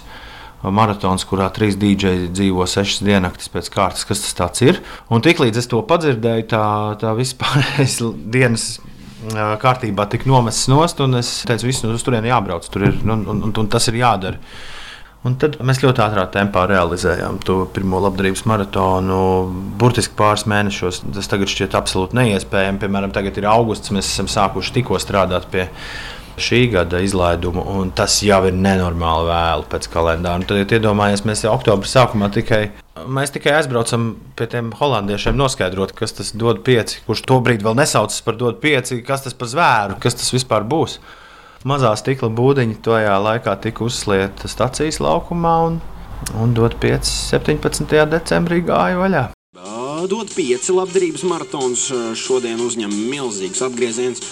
maratons, 0.62 1.25
kurā 1.28 1.48
trīs 1.54 1.76
dīdžeji 1.80 2.30
dzīvo 2.34 2.66
sešas 2.70 3.04
diennaktis 3.06 3.52
pēc 3.52 3.70
kārtas, 3.75 4.06
kas 4.08 4.25
tas 4.34 4.62
ir. 4.64 4.80
Un 5.12 5.25
tiklīdz 5.25 5.62
es 5.62 5.70
to 5.70 5.82
padzirdēju, 5.86 6.48
tā, 6.50 6.66
tā 7.02 7.14
vispārējais 7.18 8.00
dienas 8.36 8.68
kārtībā 9.26 10.06
tika 10.10 10.28
nomests 10.30 10.68
nost, 10.70 11.00
un 11.02 11.18
es 11.18 11.42
teicu, 11.48 11.68
viss 11.70 11.84
uz 11.88 12.04
turieni 12.06 12.30
jābrauc, 12.30 12.66
tur 12.70 12.88
ir, 12.88 12.98
un, 13.04 13.25
un, 13.26 13.44
un, 13.48 13.54
un 13.62 13.70
tas 13.70 13.88
ir 13.90 14.00
jādara. 14.02 14.40
Un 15.26 15.34
tad 15.42 15.56
mēs 15.66 15.80
ļoti 15.82 16.02
ātrā 16.04 16.22
tempā 16.30 16.68
realizējām 16.70 17.40
to 17.42 17.64
pirmo 17.75 17.98
labdarības 18.04 18.44
maratonu. 18.46 19.16
Burtiski 19.80 20.14
pāris 20.14 20.44
mēnešos 20.46 21.00
tas 21.16 21.30
tagad 21.32 21.50
šķiet 21.50 21.75
absolūti 21.75 22.14
neiespējami. 22.14 22.78
Piemēram, 22.84 23.14
tagad 23.16 23.40
ir 23.40 23.48
augusts, 23.50 23.90
mēs 23.94 24.12
esam 24.12 24.30
sākuši 24.30 24.76
tikko 24.76 25.00
strādāt 25.02 25.48
pie 25.50 25.64
šī 26.40 26.62
gada 26.73 27.00
izlaiduma, 27.05 27.64
un 27.78 27.90
tas 27.97 28.19
jau 28.25 28.43
ir 28.49 28.57
nenormāli 28.57 29.28
vēlu 29.31 29.69
pēc 29.73 29.88
kalendāra. 29.93 30.40
Un 30.40 30.47
tad, 30.49 30.61
ja 30.61 30.78
iedomājamies, 30.78 31.25
mēs 31.28 31.45
jau 31.47 31.55
oktobra 31.57 31.88
sākumā 31.88 32.31
tikai, 32.35 32.62
mēs 33.09 33.33
tikai 33.35 33.55
aizbraucam 33.59 34.11
pie 34.37 34.49
tiem 34.52 34.73
holandiešiem, 34.76 35.37
noskaidrot, 35.38 35.95
kas 35.97 36.16
tas 36.19 36.33
dod 36.37 36.62
pieci, 36.66 37.00
kurš 37.07 37.25
to 37.28 37.40
brīdi 37.45 37.66
vēl 37.66 37.78
nesaucas 37.81 38.21
par 38.26 38.37
dod 38.40 38.61
pieci, 38.62 39.00
kas 39.07 39.25
tas 39.26 39.37
par 39.37 39.52
zvēru, 39.52 40.00
kas 40.02 40.19
tas 40.19 40.33
vispār 40.35 40.66
būs 40.69 41.00
mazā 41.66 41.93
stikla 41.99 42.31
būdiņa 42.37 42.81
tajā 42.85 43.16
laikā 43.23 43.57
tika 43.64 43.87
uzslieta 43.87 44.50
stacijas 44.50 45.00
laukumā 45.02 45.55
un, 45.71 45.81
un 46.38 46.55
dot 46.55 46.76
5. 46.83 47.09
17. 47.33 47.97
decembrī 48.12 48.62
gāja 48.66 49.00
vaļā. 49.00 49.25
Dod 50.07 50.28
pieci 50.37 50.75
labdarības 50.76 51.25
maratons 51.26 51.88
šodien 52.21 52.61
uzņem 52.62 52.93
milzīgs 53.11 53.64
apgrieziens. 53.64 54.23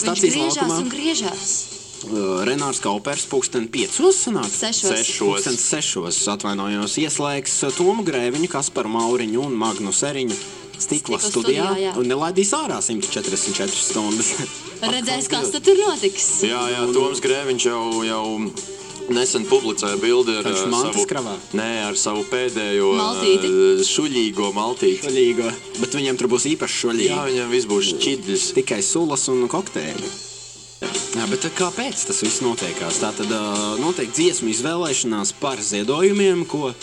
Stacijas 0.00 0.36
laukumā. 0.36 0.82
Griežās. 0.92 1.56
Renārs 2.46 2.78
Kaupers, 2.84 3.24
pūksteni 3.30 3.70
piecos 3.72 4.18
sanāk? 4.26 4.50
Sešos. 4.52 5.00
Sešos. 5.00 5.46
sešos 5.58 6.20
atvainojos, 6.36 6.98
ieslēgs 7.02 7.56
Tomu 7.74 8.04
Grēviņu, 8.06 8.50
Kasparu 8.52 8.92
Mauriņu 8.92 9.42
un 9.48 9.56
Magnu 9.58 9.94
Seriņu 9.96 10.36
stikla, 10.76 11.18
stikla 11.18 11.20
studijā, 11.24 11.66
studijā 11.72 11.92
un 11.96 12.10
nelaidīs 12.10 12.52
ārā 12.56 12.78
144 12.84 13.80
stundas. 13.80 14.34
Redzēs, 14.84 15.30
kas 15.32 15.50
tur 15.56 15.80
notiks. 15.80 16.28
Jā, 16.44 16.60
jā, 16.74 16.84
Toms 16.92 17.22
Grēviņš 17.24 17.68
jau, 17.70 17.84
jau 18.06 18.24
nesen 19.14 19.46
publicēja 19.48 19.98
bildi 20.02 20.36
ar, 20.40 20.48
savu, 20.56 21.04
kravā. 21.08 21.36
nē, 21.56 21.70
ar 21.88 21.98
savu 22.00 22.24
pēdējo 22.30 22.92
maltīti. 22.98 23.50
šuļīgo 23.86 24.50
maltīti. 24.56 25.06
Šuļīgo. 25.06 25.52
Bet 25.80 25.98
viņiem 25.98 26.20
tur 26.20 26.30
būs 26.32 26.48
īpaši 26.54 26.80
šuļīgi. 26.82 27.12
Jā, 27.12 27.22
viņiem 27.30 27.54
viss 27.54 27.70
būs 27.70 27.92
šķidrs. 27.92 28.48
Tikai 28.58 28.82
sulas 28.86 29.28
un 29.32 29.46
kokteļi. 29.52 30.12
Jā, 31.16 31.24
bet 31.30 31.46
kāpēc 31.56 32.02
tas 32.08 32.20
viss 32.24 32.42
notiekās? 32.44 33.00
Tā 33.00 33.14
tad 33.16 33.32
noteikti 33.80 34.20
dziesmu 34.20 34.52
izvēlēšanās 34.52 35.32
par 35.40 35.62
ziedojumiem, 35.64 36.44
ko 36.50 36.74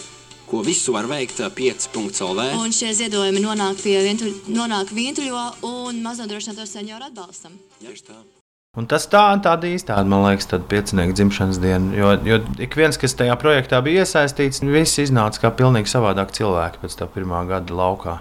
ko 0.53 0.61
visu 0.61 0.93
var 0.93 1.07
veikt 1.09 1.39
5.lv. 1.55 2.43
Un 2.61 2.75
šie 2.75 2.91
ziedojumi 2.93 3.41
nonāk 3.41 3.81
pie 3.81 3.95
vientuļ, 4.05 4.35
nonāk 4.53 4.93
vientuļo 4.93 5.47
un 5.65 6.03
maznodrošināto 6.05 6.67
senioru 6.69 7.09
atbalstam. 7.09 7.57
Tieši 7.81 8.09
tā. 8.11 8.21
Un 8.73 8.87
tas 8.89 9.03
tā, 9.05 9.21
tāda 9.45 9.69
īstāda, 9.69 10.01
man 10.09 10.23
liekas, 10.25 10.47
tāda 10.49 10.65
piecinieku 10.65 11.13
dzimšanas 11.13 11.59
diena. 11.61 11.93
Jo, 11.93 12.13
jo 12.25 12.39
ik 12.65 12.73
viens, 12.73 12.97
kas 12.97 13.13
tajā 13.19 13.35
projektā 13.37 13.77
bija 13.85 14.01
iesaistīts, 14.01 14.63
viss 14.65 14.97
iznāca 15.03 15.43
kā 15.43 15.51
pilnīgi 15.59 15.91
savādāk 15.91 16.33
cilvēki 16.33 16.81
pēc 16.81 16.95
tā 16.97 17.05
pirmā 17.13 17.43
gada 17.51 17.77
laukā. 17.77 18.15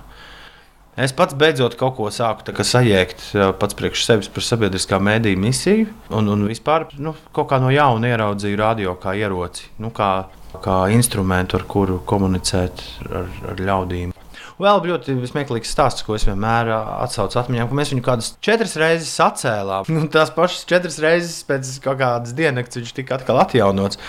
Es 1.00 1.14
pats 1.16 1.32
beidzot 1.40 1.78
kaut 1.80 1.96
ko 1.96 2.10
sāku 2.12 2.52
sajēgt 2.68 3.30
pats 3.62 3.78
priekš 3.78 4.04
sevis 4.04 4.28
par 4.28 4.44
sabiedriskā 4.44 5.00
mēdīņa 5.00 5.40
misiju, 5.40 5.88
un, 6.12 6.28
un 6.34 6.44
vispār 6.50 6.90
nu, 7.00 7.14
kaut 7.32 7.48
kā 7.48 7.56
no 7.62 7.72
jauna 7.72 8.12
ieraudzīju 8.12 8.60
radio 8.60 8.92
kā 9.00 9.16
ieroci, 9.16 9.70
nu, 9.80 9.88
kā 9.88 10.12
kā 10.60 10.82
instrumentu, 10.92 11.56
ar 11.56 11.64
kuru 11.68 12.00
komunicēt 12.04 12.82
ar, 13.08 13.30
ar 13.52 13.62
ļaudīm. 13.70 14.12
Vēl 14.60 14.82
ļoti 14.90 15.14
smieklīgs 15.30 15.72
stāsts, 15.72 16.04
ko 16.04 16.16
es 16.18 16.26
vienmēr 16.28 16.68
atsaucu 16.74 17.40
atmiņā, 17.40 17.66
ka 17.68 17.78
mēs 17.78 17.92
viņu 17.94 18.04
kādas 18.06 18.32
četras 18.44 18.76
reizes 18.80 19.12
sacēlām. 19.16 19.88
Un 19.96 20.10
tās 20.14 20.32
pašas 20.34 20.66
četras 20.68 20.98
reizes 21.02 21.40
pēc 21.48 21.72
kādas 21.86 22.36
diennakts 22.36 22.80
viņš 22.80 22.94
tika 23.00 23.18
atkal 23.18 23.40
atjaunots. 23.42 24.00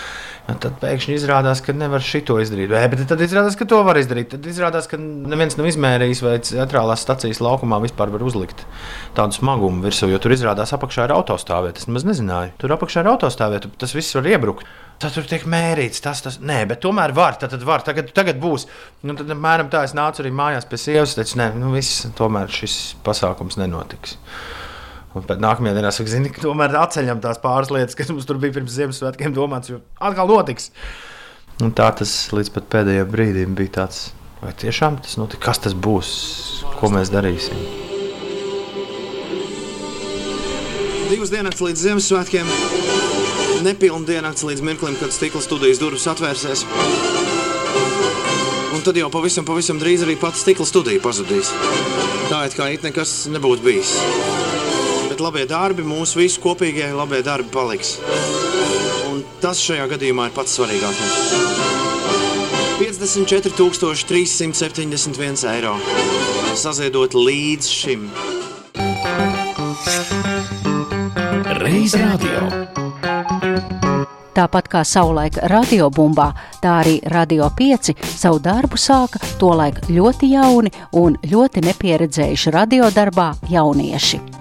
Tad 0.43 0.73
pēkšņi 0.81 1.13
izrādās, 1.15 1.62
ka 1.63 1.71
nevar 1.71 2.03
šito 2.03 2.35
izdarīt. 2.43 2.67
Vai, 2.73 2.81
bet 2.91 3.05
tad 3.07 3.21
izrādās, 3.23 3.55
ka 3.55 3.63
to 3.69 3.77
var 3.88 3.95
izdarīt. 4.00 4.33
Tad 4.33 4.47
izrādās, 4.51 4.89
ka 4.91 4.97
neviens 5.00 5.55
nav 5.55 5.69
izmērījis, 5.69 6.21
vai 6.25 6.33
centrālās 6.43 7.05
stācijas 7.05 7.39
laukumā 7.43 7.79
vispār 7.85 8.12
var 8.12 8.25
uzlikt 8.27 8.65
tādu 9.15 9.38
smagumu 9.38 9.85
virsū, 9.85 10.09
jo 10.12 10.19
tur 10.19 10.35
izrādās 10.35 10.75
apakšā 10.75 11.07
ir 11.07 11.13
autostāvvieta. 11.15 11.79
Es 11.79 11.88
maz 11.88 12.03
nezināju. 12.09 12.57
Tur 12.59 12.75
apakšā 12.75 13.05
ir 13.05 13.12
autostāvvieta, 13.13 13.71
tas 13.79 13.95
viss 13.95 14.19
var 14.19 14.27
iebrukt. 14.33 14.67
Tad 15.00 15.15
tur 15.15 15.25
tiek 15.27 15.45
mērīts, 15.50 16.03
tas, 16.03 16.19
tas, 16.23 16.38
nē, 16.43 16.59
bet 16.69 16.83
tomēr 16.83 17.15
var, 17.15 17.39
tad, 17.39 17.55
tad 17.55 17.63
var, 17.67 17.81
tagad, 17.83 18.12
tagad 18.15 18.38
būs. 18.39 18.67
Nu, 19.07 19.15
tad, 19.19 19.31
apmēram 19.31 19.71
tā, 19.71 19.81
es 19.88 19.95
nācu 19.97 20.21
arī 20.23 20.31
mājās 20.35 20.67
pie 20.69 20.79
sievas, 20.79 21.15
teicu, 21.17 21.39
nē, 21.39 21.50
nu, 21.59 21.71
viss, 21.73 22.05
tomēr 22.19 22.51
šis 22.51 22.77
pasākums 23.03 23.57
nenotiks. 23.59 24.19
Un 25.13 25.25
pēc 25.29 25.41
nākamajā 25.43 25.75
dienā 25.77 25.91
saka, 25.93 26.10
zini, 26.10 26.32
ka 26.34 26.41
tomēr 26.41 26.74
atceļam 26.79 27.20
tās 27.22 27.38
pāris 27.41 27.70
lietas, 27.74 27.98
kas 27.98 28.10
mums 28.10 28.25
tur 28.25 28.39
bija 28.41 28.55
pirms 28.55 28.74
Ziemassvētkiem 28.74 29.36
domāts, 29.36 29.70
jo 29.70 29.77
atkal 30.01 30.29
notiks. 30.29 30.72
Un 31.62 31.70
tā 31.77 31.91
tas 31.93 32.12
līdz 32.34 32.50
pat 32.55 32.70
pēdējiem 32.74 33.12
brīdim 33.13 33.53
bija 33.58 33.75
tāds, 33.77 34.08
vai 34.41 34.55
tiešām 34.58 34.98
tas 35.05 35.20
notika, 35.22 35.51
kas 35.51 35.62
tas 35.67 35.77
būs, 35.77 36.10
ko 36.79 36.89
mēs 36.96 37.13
darīsim. 37.13 37.62
Divas 41.12 41.29
dienas 41.29 41.62
līdz 41.62 41.86
Ziemassvētkiem, 41.86 42.50
nepilna 43.67 44.10
diennakts 44.10 44.48
līdz 44.50 44.65
mirklim, 44.65 44.98
kad 44.98 45.13
stikla 45.13 45.43
studijas 45.46 45.82
durvis 45.84 46.10
atvērsies. 46.10 46.65
Un 48.74 48.82
tad 48.82 48.98
jau 48.98 49.13
pavisam, 49.13 49.46
pavisam 49.46 49.77
drīz 49.77 50.08
arī 50.08 50.17
pats 50.17 50.41
stikla 50.41 50.65
studija 50.65 51.05
pazudīs. 51.05 51.53
Tā 52.34 52.48
it 52.50 52.58
kā 52.58 52.74
it 52.74 52.82
nekas 52.82 53.27
nebūtu 53.29 53.62
bijis. 53.70 53.93
Bet 55.13 55.22
labie 55.22 55.46
darbi, 55.46 55.84
mūsu 55.86 56.17
visu 56.17 56.41
kopīgie 56.41 56.89
labie 56.89 57.22
darbi 57.22 57.46
paliks. 57.53 58.01
Un 59.12 59.22
tas 59.43 59.60
šajā 59.62 59.86
gadījumā 59.91 60.25
ir 60.25 60.34
pats 60.34 60.58
svarīgākais. 60.58 61.13
54,371 62.79 65.46
eiro. 65.53 65.77
Saziedot 66.58 67.13
līdz 67.13 67.65
šim. 67.70 68.10
Reiz 71.62 71.93
radio. 71.93 72.50
Tāpat 74.34 74.65
kā 74.65 74.82
savulaik 74.82 75.38
radiobumbā, 75.46 76.34
tā 76.58 76.82
arī 76.82 76.98
Radio 77.13 77.53
5 77.53 77.93
savu 78.01 78.41
darbu 78.41 78.82
sāka 78.82 79.22
tolaik 79.38 79.77
ļoti 79.93 80.34
jauni 80.34 80.74
un 80.98 81.22
ļoti 81.22 81.62
nepieredzējuši 81.70 82.58
radiodarbā 82.58 83.38
jaunieši. 83.53 84.32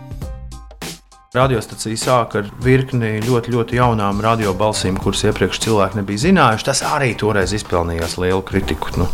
Radiostacija 1.32 1.96
sāka 1.96 2.42
ar 2.42 2.48
virkni 2.60 3.14
ļoti, 3.24 3.54
ļoti 3.54 3.78
jaunām 3.78 4.18
radiobalsīm, 4.20 4.98
kuras 5.00 5.22
iepriekš 5.24 5.62
cilvēki 5.64 5.96
nebija 5.96 6.20
zinājuši. 6.26 6.66
Tas 6.66 6.82
arī 6.84 7.14
toreiz 7.16 7.54
izpelnījās 7.56 8.18
lielu 8.20 8.42
kritiku. 8.44 8.92
Nu, 9.00 9.06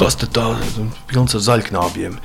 kas 0.00 0.16
tad 0.22 0.32
tā 0.32 0.46
pilns 1.10 1.36
ar 1.36 1.44
zaļknābiem? 1.44 2.16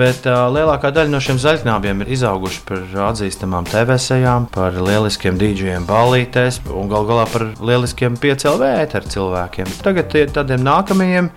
Bet 0.00 0.24
uh, 0.24 0.46
lielākā 0.56 0.88
daļa 0.88 1.12
no 1.12 1.20
šiem 1.20 1.36
zaļknābiem 1.42 2.00
ir 2.00 2.14
izauguši 2.16 2.64
par 2.72 2.96
atzīstamām 3.10 3.68
TV 3.68 4.00
sejām, 4.00 4.48
par 4.56 4.80
lieliskiem 4.80 5.36
dīdžiem, 5.36 5.84
ballītēs 5.92 6.62
un 6.72 6.88
gal 6.88 7.04
galā 7.12 7.28
par 7.28 7.50
lieliskiem 7.60 8.16
piecēlē 8.24 8.72
ēteru 8.86 9.12
cilvēkiem. 9.18 9.76
Tagad 9.84 10.16
tādiem 10.32 10.64
nākamajiem 10.64 11.28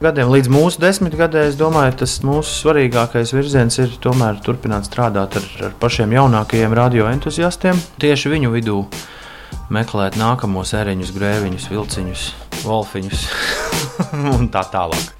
gadiem, 0.00 0.30
līdz 0.32 0.48
mūsu 0.48 0.80
desmitgadē, 0.80 1.44
es 1.50 1.58
domāju, 1.60 1.98
tas 2.02 2.16
mūsu 2.24 2.54
svarīgākais 2.62 3.34
virziens 3.36 3.76
ir 3.82 3.92
tomēr 4.00 4.40
turpināt 4.44 4.88
strādāt 4.88 5.36
ar, 5.36 5.48
ar 5.68 5.76
pašiem 5.80 6.14
jaunākajiem 6.16 6.74
radioentuziastiem. 6.76 7.80
Tieši 8.00 8.32
viņu 8.32 8.52
vidū 8.54 8.80
meklēt 9.68 10.16
nākamos 10.20 10.72
eriņus, 10.78 11.12
grēviņus, 11.16 11.68
vilciņus, 11.74 12.26
wolfiņus 12.64 13.24
un 14.38 14.48
tā 14.52 14.64
tālāk. 14.72 15.16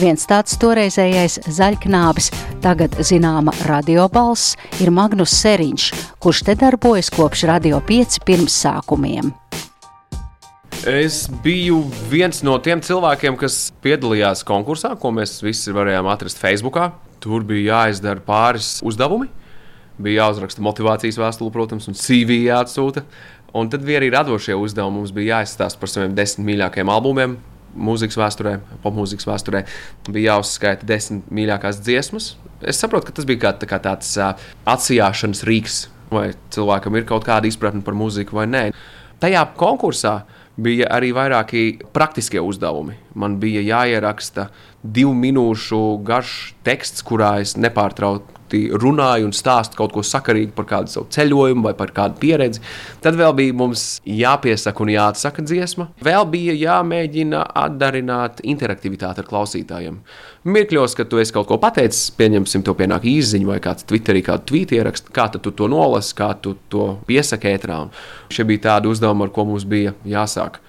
Viens 0.00 0.22
tāds 0.24 0.56
toreizējais 0.60 1.42
zaļknābis, 1.56 2.30
tagad 2.64 2.96
zināma 3.04 3.52
radiobalss, 3.68 4.56
ir 4.80 4.92
Magnus 4.92 5.34
Seriņš, 5.42 5.92
kurš 6.20 6.46
te 6.48 6.56
darbojas 6.56 7.12
kopš 7.12 7.44
Radio 7.48 7.82
5 7.84 8.24
pirmsākumiem. 8.24 9.39
Es 10.88 11.26
biju 11.44 11.82
viens 12.08 12.38
no 12.40 12.54
tiem 12.64 12.80
cilvēkiem, 12.80 13.34
kas 13.36 13.66
piedalījās 13.84 14.40
konkursā, 14.48 14.94
ko 14.96 15.10
mēs 15.12 15.34
visi 15.44 15.74
varējām 15.76 16.06
atrast 16.08 16.40
Facebook. 16.40 16.78
Tur 17.20 17.44
bija 17.44 17.82
jāizdara 17.84 18.22
pāris 18.24 18.78
uzdevumi. 18.88 19.28
Bija 20.00 20.24
jāuzraksta 20.24 20.64
motivācijas 20.64 21.18
vēstule, 21.20 21.52
protams, 21.52 21.90
un 21.90 21.98
CV 22.00 22.38
jāatsūta. 22.46 23.04
Un 23.52 23.68
tad 23.68 23.84
bija 23.84 24.00
arī 24.00 24.08
radošie 24.14 24.56
uzdevumi. 24.56 25.02
Mums 25.02 25.12
bija 25.12 25.36
jāizstāsta 25.42 25.82
par 25.82 25.92
saviem 25.92 26.16
desmit 26.16 26.48
mīļākajiem 26.48 26.94
albumiem, 26.96 27.36
mūzikas 27.76 28.16
vēsturē, 28.22 28.56
popmūzikas 28.80 29.28
vēsturē. 29.28 29.64
Bija 30.08 30.38
jāuzskaita 30.38 30.88
desmit 30.88 31.28
mīļākās 31.28 31.84
dziesmas. 31.84 32.32
Es 32.64 32.80
saprotu, 32.80 33.10
ka 33.10 33.20
tas 33.20 33.28
bija 33.28 33.44
kā, 33.44 33.56
tā 33.60 33.68
kā 33.68 33.82
tāds 33.84 34.16
uh, 34.16 34.32
atsijāšanas 34.64 35.44
rīks, 35.44 35.80
vai 36.08 36.30
cilvēkam 36.56 36.96
ir 36.96 37.08
kaut 37.12 37.28
kāda 37.28 37.52
izpratne 37.52 37.84
par 37.84 38.00
mūziku 38.00 38.40
vai 38.40 38.48
nē. 38.48 38.68
Tajā 39.20 39.44
konkursā 39.60 40.22
bija 40.62 40.88
arī 40.92 41.12
vairāki 41.16 41.64
praktiskie 41.94 42.42
uzdevumi. 42.42 42.96
Man 43.14 43.38
bija 43.42 43.62
jāieraksta 43.64 44.48
divu 44.82 45.14
minūšu 45.16 45.80
garš 46.06 46.34
teksts, 46.66 47.04
kurā 47.06 47.38
es 47.44 47.56
nepārtraukti 47.60 48.39
runāju 48.52 49.28
un 49.28 49.34
stāstu 49.36 49.78
kaut 49.78 49.92
ko 49.94 50.02
sakarīgu 50.06 50.52
par 50.56 50.66
kādu 50.70 50.92
savu 50.92 51.08
ceļojumu 51.14 51.64
vai 51.68 51.74
par 51.78 51.92
kādu 51.96 52.18
pieredzi. 52.22 52.62
Tad 53.04 53.18
vēl 53.18 53.34
bija 53.38 53.56
mums 53.56 53.84
jāpiesaka 54.04 54.84
un 54.84 54.92
jāatsaka 54.94 55.44
dziesma. 55.46 55.88
Vēl 56.04 56.26
bija 56.32 56.56
jāmēģina 56.58 57.44
atdarināt 57.62 58.42
interaktivitāti 58.42 59.22
ar 59.22 59.28
klausītājiem. 59.30 60.00
Mirkļos, 60.50 60.96
kad 60.96 61.10
tu 61.12 61.20
esi 61.20 61.34
kaut 61.36 61.50
ko 61.50 61.58
pateicis, 61.60 62.08
pieņemsim, 62.16 62.64
to 62.64 62.74
pienāk 62.78 63.04
īsiņa 63.08 63.50
vai 63.50 63.58
kāds 63.60 63.84
Twitterī 63.88 64.24
kādu 64.24 64.48
tvītu 64.52 64.78
ierakstu, 64.78 65.12
kā 65.12 65.28
tu 65.34 65.52
to 65.52 65.68
nolasi, 65.68 66.14
kā 66.16 66.32
tu 66.40 66.56
to 66.72 66.94
piesaki 67.08 67.52
ētrā. 67.52 67.82
Šie 68.32 68.46
bija 68.48 68.66
tādi 68.70 68.88
uzdevumi, 68.88 69.26
ar 69.26 69.34
ko 69.36 69.44
mums 69.50 69.68
bija 69.68 69.92
jāsāk. 70.08 70.62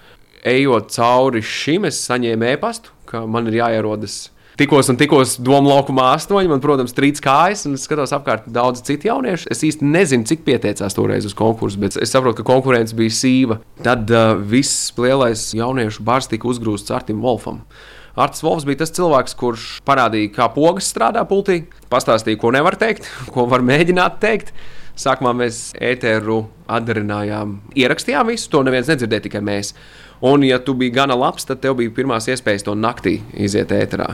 Ejot 0.48 0.90
cauri 0.96 1.44
šim, 1.46 1.86
es 1.88 2.02
saņēmu 2.08 2.48
e-pastu, 2.56 2.92
ka 3.06 3.24
man 3.30 3.48
ir 3.52 3.60
jāierodas 3.62 4.32
tikos 4.60 4.90
un 4.92 4.98
tikos 5.00 5.38
domu 5.42 5.72
laukumā 5.72 6.12
astoņi. 6.16 6.50
Man, 6.52 6.64
protams, 6.64 6.96
trīs 6.98 7.24
kājas, 7.24 7.66
un 7.70 7.78
es 7.78 7.86
skatos 7.88 8.14
apkārt 8.16 8.50
daudz 8.52 8.84
citu 8.88 9.12
jauniešu. 9.12 9.50
Es 9.54 9.64
īsti 9.68 9.88
nezinu, 9.88 10.28
cik 10.30 10.44
pieteicās 10.48 10.98
toreiz 10.98 11.28
uz 11.28 11.38
konkursu, 11.38 11.80
bet 11.82 11.98
es 12.02 12.14
saprotu, 12.14 12.42
ka 12.42 12.50
konkurence 12.52 12.98
bija 12.98 13.16
sīva. 13.16 13.62
Tad 13.86 14.12
uh, 14.12 14.36
viss 14.36 14.92
lielais 15.00 15.50
jauniešu 15.58 16.06
bars 16.08 16.30
tika 16.32 16.50
uzgrūsts 16.52 16.94
Artim 16.96 17.24
Wolfam. 17.24 17.64
Arts 18.20 18.44
Volfs 18.44 18.68
bija 18.68 18.82
tas 18.82 18.92
cilvēks, 18.92 19.38
kurš 19.40 19.66
parādīja, 19.88 20.34
kā 20.36 20.50
pogas 20.52 20.90
strādā 20.92 21.24
pultī, 21.28 21.62
pastāstīja, 21.92 22.40
ko 22.42 22.52
nevar 22.52 22.76
teikt, 22.80 23.08
ko 23.34 23.48
var 23.52 23.64
mēģināt 23.66 24.20
teikt. 24.24 24.52
Sākumā 25.02 25.32
mēs 25.34 25.72
ēteru 25.82 26.44
atdarinājām, 26.70 27.56
ierakstījām 27.80 28.30
visu, 28.30 28.50
to 28.54 28.62
neviens 28.66 28.90
nedzirdēja, 28.92 29.26
tikai 29.26 29.42
mēs. 29.46 29.72
Un, 30.22 30.44
ja 30.46 30.60
tu 30.62 30.76
biji 30.78 30.94
gana 30.94 31.16
labs, 31.18 31.48
tad 31.50 31.64
tev 31.64 31.80
bija 31.80 31.94
pirmās 31.96 32.28
iespējas 32.30 32.68
to 32.68 32.76
naktī 32.78 33.16
iziet 33.34 33.74
ēterā. 33.74 34.12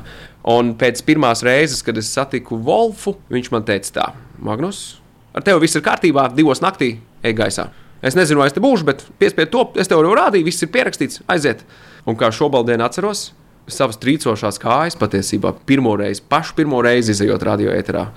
Un 0.47 0.71
pēc 0.79 1.01
pirmās 1.07 1.43
reizes, 1.43 1.81
kad 1.83 1.99
es 1.99 2.13
satiku 2.15 2.61
Wolfu, 2.63 3.17
viņš 3.33 3.49
man 3.51 3.67
teica, 3.67 3.91
tā, 3.97 4.05
Magnus, 4.39 5.01
ar 5.35 5.43
tevi 5.43 5.65
viss 5.65 5.75
ir 5.75 5.83
kārtībā, 5.83 6.29
divos 6.37 6.63
naktī 6.63 6.93
ej 7.27 7.35
gaisā. 7.35 7.67
Es 7.99 8.15
nezinu, 8.15 8.39
vai 8.39 8.47
es 8.47 8.55
te 8.55 8.63
būšu, 8.63 8.87
bet 8.87 9.03
piespiedu 9.19 9.51
to, 9.51 9.65
es 9.81 9.91
tev 9.91 10.05
jau 10.05 10.15
rādīju, 10.15 10.47
viss 10.47 10.63
ir 10.63 10.71
pierakstīts, 10.71 11.25
aiziet. 11.27 11.65
Un 12.07 12.15
kā 12.15 12.29
šobaldien 12.31 12.79
atceros, 12.85 13.31
savas 13.67 13.99
trīcošās 13.99 14.61
kājas 14.63 14.95
patiesībā 14.99 15.51
pirmo 15.67 15.95
reizi, 15.99 16.23
pašu 16.29 16.55
pirmo 16.55 16.79
reizi 16.85 17.11
izējot 17.15 17.43
radio 17.43 17.73
ēterā. 17.75 18.07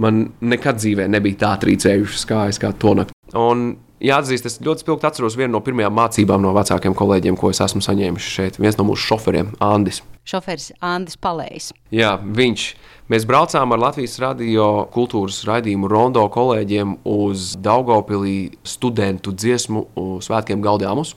Man 0.00 0.30
nekad 0.40 0.80
dzīvē 0.80 1.08
nebija 1.12 1.42
tā 1.44 1.54
trīcējušas 1.60 2.26
kājas 2.28 2.60
kā 2.62 2.72
to 2.80 2.94
nakti. 2.96 3.16
Un 3.36 3.74
jāatzīst, 4.00 4.46
es 4.48 4.58
ļoti 4.64 4.84
spilgti 4.84 5.08
atceros 5.08 5.36
vienu 5.38 5.54
no 5.54 5.60
pirmajām 5.64 5.94
mācībām 5.98 6.40
no 6.42 6.54
vecākiem 6.56 6.96
kolēģiem, 6.96 7.36
ko 7.38 7.52
es 7.52 7.60
esmu 7.64 7.82
saņēmis 7.84 8.30
šeit. 8.36 8.58
Viens 8.62 8.78
no 8.80 8.86
mūsu 8.88 9.10
šoferiem, 9.10 9.52
Andris. 9.62 10.00
Šoferis 10.28 10.70
Andris 10.84 11.18
Palējs. 11.20 11.70
Jā, 11.94 12.14
viņš. 12.20 12.66
Mēs 13.10 13.26
braucām 13.26 13.74
ar 13.74 13.82
Latvijas 13.82 14.16
radio 14.22 14.68
kultūras 14.94 15.40
raidījumu 15.48 15.88
Rondo 15.90 16.22
kolēģiem 16.30 17.00
uz 17.10 17.56
Daugopilī 17.60 18.52
studentu 18.62 19.34
dziesmu 19.34 19.88
svētkiem 20.22 20.62
Gaudāmus. 20.64 21.16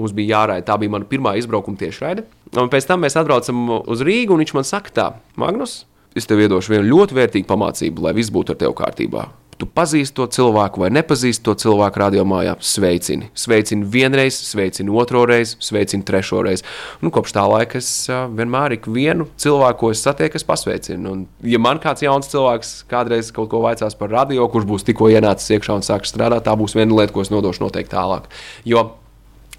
Mums 0.00 0.14
bija 0.16 0.40
jāraida, 0.40 0.66
tā 0.70 0.78
bija 0.80 0.92
mana 0.96 1.06
pirmā 1.06 1.36
izbraukuma 1.38 1.78
tiešraide. 1.78 2.24
Un 2.58 2.70
pēc 2.72 2.88
tam 2.88 3.04
mēs 3.04 3.18
atbraucam 3.20 3.68
uz 3.84 4.02
Rīgu, 4.06 4.34
un 4.34 4.42
viņš 4.42 4.54
man 4.56 4.66
saka, 4.66 4.92
tā, 4.96 5.06
Magnus, 5.38 5.84
es 6.16 6.26
tev 6.26 6.42
iedošu 6.42 6.76
vienu 6.76 6.88
ļoti 6.90 7.20
vērtīgu 7.20 7.50
pamācību, 7.50 8.06
lai 8.06 8.16
viss 8.16 8.32
būtu 8.34 8.54
ar 8.54 8.60
tevi 8.64 8.76
kārtībā. 8.82 9.28
tu 9.60 9.66
pazīsti 9.68 10.16
to 10.16 10.24
cilvēku 10.32 10.80
vai 10.80 10.88
nepazīsti 10.94 11.44
to 11.44 11.52
cilvēku 11.60 12.00
radio 12.00 12.22
mājā, 12.24 12.54
sveicini. 12.64 13.28
Sveicini 13.36 13.84
vienreiz, 13.92 14.38
sveicini 14.48 14.92
otro 15.02 15.26
reizi, 15.28 15.58
sveicini 15.60 16.06
trešo 16.08 16.40
reizi. 16.46 16.64
Nu, 17.04 17.12
kopš 17.12 17.34
tā 17.36 17.44
laika 17.44 17.76
es 17.76 17.90
vienmēr 18.08 18.78
ikvienu 18.78 19.28
cilvēku, 19.40 19.78
ko 19.82 19.92
es 19.92 20.00
satieku, 20.06 20.40
es 20.40 20.48
pasveicinu. 20.48 21.12
Un, 21.12 21.26
ja 21.44 21.60
man 21.60 21.82
kāds 21.82 22.06
jauns 22.06 22.32
cilvēks 22.32 22.72
kādreiz 22.88 23.28
kaut 23.36 23.52
ko 23.52 23.60
vaicās 23.66 23.98
par 24.00 24.12
radio, 24.14 24.48
kurš 24.48 24.68
būs 24.70 24.88
tikko 24.88 25.12
ienācis 25.12 25.52
iekšā 25.58 25.76
un 25.76 25.84
sāks 25.84 26.14
strādāt, 26.14 26.46
tā 26.48 26.56
būs 26.56 26.78
viena 26.78 26.96
lieta, 26.96 27.12
ko 27.12 27.26
es 27.26 27.32
nodošu 27.32 27.66
noteikti 27.66 27.92
tālāk. 27.98 28.32
Jo 28.64 28.94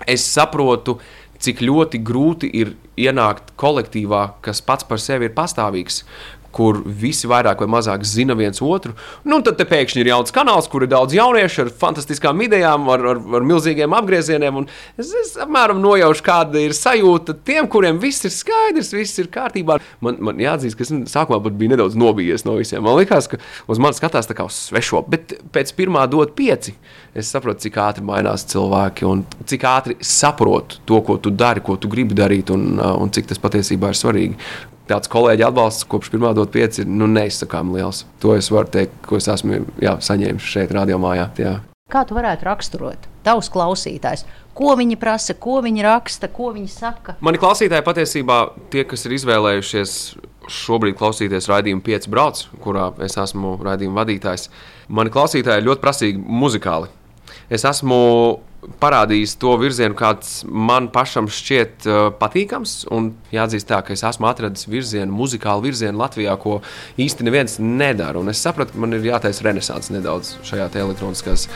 es 0.09 0.25
saprotu, 0.25 0.97
cik 1.41 1.61
ļoti 1.65 2.01
grūti 2.05 2.49
ir 2.57 2.75
ienākt 2.97 3.53
kolektīvā, 3.57 4.27
kas 4.45 4.61
pats 4.65 4.85
par 4.85 5.01
sevi 5.01 5.29
ir 5.29 5.37
pastāvīgs, 5.37 6.03
kur 6.55 6.81
visi 6.85 7.29
vairāk 7.31 7.63
vai 7.63 7.69
mazāk 7.71 8.03
zina 8.07 8.35
viens 8.37 8.61
otru. 8.63 8.93
Nu, 9.27 9.39
tad 9.45 9.61
pēkšņi 9.61 10.03
ir 10.03 10.11
jauns 10.11 10.33
kanāls, 10.35 10.67
kur 10.71 10.85
ir 10.85 10.91
daudz 10.91 11.15
jauniešu 11.15 11.65
ar 11.65 11.71
fantastiskām 11.83 12.41
idejām, 12.45 12.87
ar, 12.91 13.05
ar, 13.13 13.21
ar 13.39 13.47
milzīgiem 13.47 13.95
apgriezieniem. 13.97 14.61
Es, 14.99 15.13
es 15.21 15.33
apmēram 15.41 15.81
nojaušu, 15.83 16.25
kāda 16.25 16.61
ir 16.61 16.75
sajūta 16.77 17.37
tiem, 17.47 17.69
kuriem 17.71 18.01
viss 18.01 18.27
ir 18.27 18.35
skaidrs, 18.35 18.93
viss 18.95 19.21
ir 19.21 19.31
kārtībā. 19.33 19.79
Man, 20.03 20.19
man 20.23 20.41
jāatzīst, 20.41 20.77
ka 20.77 20.87
es 20.87 21.13
sākumā 21.13 21.41
pat 21.45 21.57
biju 21.59 21.75
nedaudz 21.75 21.97
nobijies 21.99 22.45
no 22.47 22.57
visiem. 22.59 22.83
Man 22.85 22.99
liekas, 22.99 23.29
ka 23.31 23.39
uz 23.71 23.81
manis 23.81 24.01
skatās 24.01 24.29
tā 24.29 24.37
kā 24.37 24.47
uz 24.47 24.57
svešo, 24.67 25.05
bet 25.11 25.37
pēc 25.53 25.73
pirmā 25.77 26.07
dot 26.11 26.35
pieci. 26.37 26.75
Es 27.17 27.31
saprotu, 27.33 27.65
cik 27.65 27.79
ātri 27.83 28.05
mainās 28.07 28.45
cilvēki 28.51 29.07
un 29.07 29.25
cik 29.47 29.65
ātri 29.67 29.97
saprotu 30.05 30.79
to, 30.87 31.01
ko 31.05 31.17
tu 31.21 31.33
dari, 31.35 31.63
ko 31.63 31.75
tu 31.79 31.91
gribi 31.91 32.15
darīt, 32.17 32.53
un, 32.55 32.77
un 32.79 33.11
cik 33.11 33.31
tas 33.31 33.41
patiesībā 33.41 33.91
ir 33.91 33.99
svarīgi 33.99 34.37
tāds 34.91 35.11
kolēģi 35.11 35.47
atbalsts 35.47 35.87
kopš 35.89 36.11
pirmā 36.13 36.33
dot 36.37 36.51
pieci 36.53 36.83
ir 36.83 36.91
nu, 36.91 37.07
neizsakām 37.09 37.73
liels. 37.75 38.05
To 38.23 38.35
es 38.37 38.51
varu 38.53 38.71
teikt, 38.71 38.99
ko 39.07 39.19
es 39.19 39.29
esmu 39.31 39.63
jā, 39.81 39.95
saņēmis 40.03 40.53
šeit, 40.53 40.73
radiomājā. 40.75 41.29
Jā. 41.41 41.57
Kā 41.91 42.05
tu 42.07 42.15
varētu 42.15 42.47
raksturot 42.47 43.07
tavus 43.25 43.49
klausītājus? 43.51 44.23
Ko 44.55 44.75
viņi 44.79 44.97
prasa, 44.99 45.35
ko 45.39 45.59
viņi 45.63 45.83
raksta, 45.85 46.27
ko 46.31 46.51
viņi 46.55 46.69
saka? 46.71 47.15
Mani 47.23 47.39
klausītāji 47.39 47.85
patiesībā 47.87 48.37
tie, 48.71 48.83
kas 48.87 49.05
ir 49.07 49.15
izvēlējušies 49.15 49.95
šobrīd 50.51 50.97
klausīties 50.99 51.47
raidījumu 51.51 51.83
5 51.85 52.07
brauc, 52.11 52.41
kurā 52.63 52.89
es 53.05 53.15
esmu 53.19 53.57
raidījuma 53.63 54.01
vadītājs, 54.01 54.49
mani 54.91 55.13
klausītāji 55.13 55.63
ir 55.63 55.69
ļoti 55.69 55.83
prasīgi 55.83 56.23
muzikāli. 56.41 56.91
Es 57.51 57.63
esmu 57.67 57.99
parādījis 58.81 59.35
to 59.41 59.55
virzienu, 59.61 59.95
kāds 59.97 60.41
man 60.45 60.89
pašam 60.93 61.29
šķiet 61.31 61.87
uh, 61.89 61.99
patīkams. 62.17 62.75
Jāatzīst, 63.33 63.67
tā, 63.69 63.81
ka 63.85 63.95
es 63.95 64.03
esmu 64.05 64.29
atradis 64.29 64.67
virzienu, 64.69 65.13
muzikālu 65.17 65.65
virzienu 65.65 66.01
Latvijā, 66.01 66.35
ko 66.41 66.59
īsti 67.01 67.25
neviens 67.25 67.57
nedara. 67.61 68.21
Un 68.21 68.29
es 68.33 68.41
sapratu, 68.43 68.75
ka 68.75 68.83
man 68.83 68.97
ir 68.97 69.07
jātaisa 69.11 69.47
renaissance 69.47 69.93
nedaudz 69.93 70.35
šajā 70.47 70.69
elektroniskās 70.81 71.47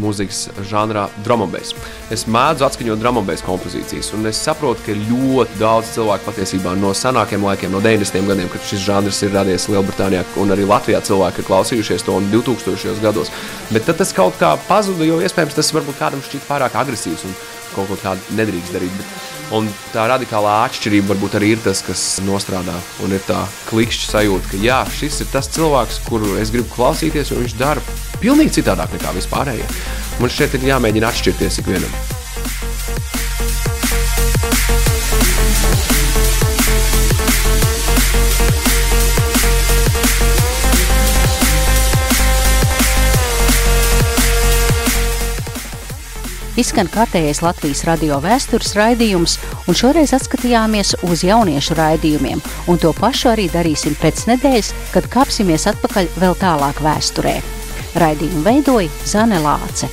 mūzikas 0.00 0.48
žanrā, 0.68 1.06
drumabēs. 1.24 1.72
Es 2.14 2.24
mēdzu 2.30 2.66
atskaņot 2.66 3.00
drumabēs 3.00 3.44
kompozīcijas, 3.46 4.10
un 4.16 4.26
es 4.30 4.40
saprotu, 4.42 4.82
ka 4.86 4.96
ļoti 4.98 5.60
daudz 5.60 5.92
cilvēku 5.94 6.26
patiesībā 6.28 6.74
no 6.80 6.90
senākiem 6.96 7.44
laikiem, 7.46 7.72
no 7.74 7.82
90. 7.84 8.26
gadiem, 8.30 8.50
kad 8.50 8.66
šis 8.66 8.82
žanrs 8.88 9.22
ir 9.26 9.34
radies 9.34 9.68
Lielbritānijā 9.70 10.24
un 10.42 10.54
arī 10.54 10.66
Latvijā, 10.68 11.02
cilvēki 11.04 11.42
ir 11.42 11.48
klausījušies 11.48 12.06
to 12.06 12.18
2000. 12.32 12.96
gados. 13.04 13.30
Bet 13.70 13.86
tas 13.86 14.14
kaut 14.16 14.38
kā 14.40 14.54
pazuda, 14.68 15.06
jo 15.06 15.20
iespējams 15.22 15.58
tas 15.58 15.70
varbūt 15.76 16.00
kādam 16.00 16.24
šķiet 16.24 16.48
pārāk 16.54 16.78
agresīvs 16.78 17.26
un 17.28 17.36
kaut 17.74 17.90
ko 17.90 17.98
tādu 17.98 18.38
nedrīkst 18.38 18.74
darīt. 18.74 18.94
Bet, 18.98 19.12
un 19.58 19.68
tā 19.92 20.06
radikālā 20.10 20.54
atšķirība 20.68 21.12
varbūt 21.12 21.36
arī 21.40 21.52
ir 21.56 21.62
tas, 21.64 21.82
kas 21.84 22.04
nostrādā. 22.24 22.74
Un 23.04 23.14
ir 23.16 23.22
tā 23.26 23.42
klikšķa 23.68 24.10
sajūta, 24.14 24.52
ka 24.54 24.62
jā, 24.62 24.80
šis 24.98 25.22
ir 25.24 25.30
tas 25.34 25.50
cilvēks, 25.54 26.02
kuru 26.08 26.36
es 26.40 26.54
gribu 26.54 26.70
klausīties, 26.74 27.34
jo 27.34 27.42
viņš 27.42 27.58
dara 27.60 27.84
pilnīgi 28.22 28.60
citādāk 28.60 28.94
nekā 28.96 29.16
vispārējie. 29.18 29.70
Man 30.22 30.30
šķiet, 30.32 30.60
ir 30.60 30.70
jāmēģina 30.74 31.10
atšķirties 31.10 31.64
ikvienam. 31.64 32.13
Izskan 46.54 46.86
kārtējais 46.86 47.40
Latvijas 47.42 47.82
radio 47.88 48.20
vēstures 48.22 48.76
raidījums, 48.78 49.40
un 49.66 49.74
šoreiz 49.74 50.12
atskatījāmies 50.14 50.94
uz 51.02 51.24
jauniešu 51.26 51.74
raidījumiem, 51.74 52.42
un 52.70 52.78
to 52.78 52.94
pašu 52.94 53.32
arī 53.32 53.48
darīsim 53.50 53.98
pēc 53.98 54.28
nedēļas, 54.30 54.70
kad 54.94 55.10
kāpsimies 55.10 55.66
atpakaļ 55.74 56.12
vēl 56.22 56.38
tālāk 56.38 56.78
vēsturē. 56.86 57.36
Raidījumu 57.98 58.46
veidoja 58.46 59.06
Zane 59.06 59.42
Lāce. 59.42 59.90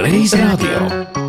Reiz 0.00 0.36
radio. 0.40 1.19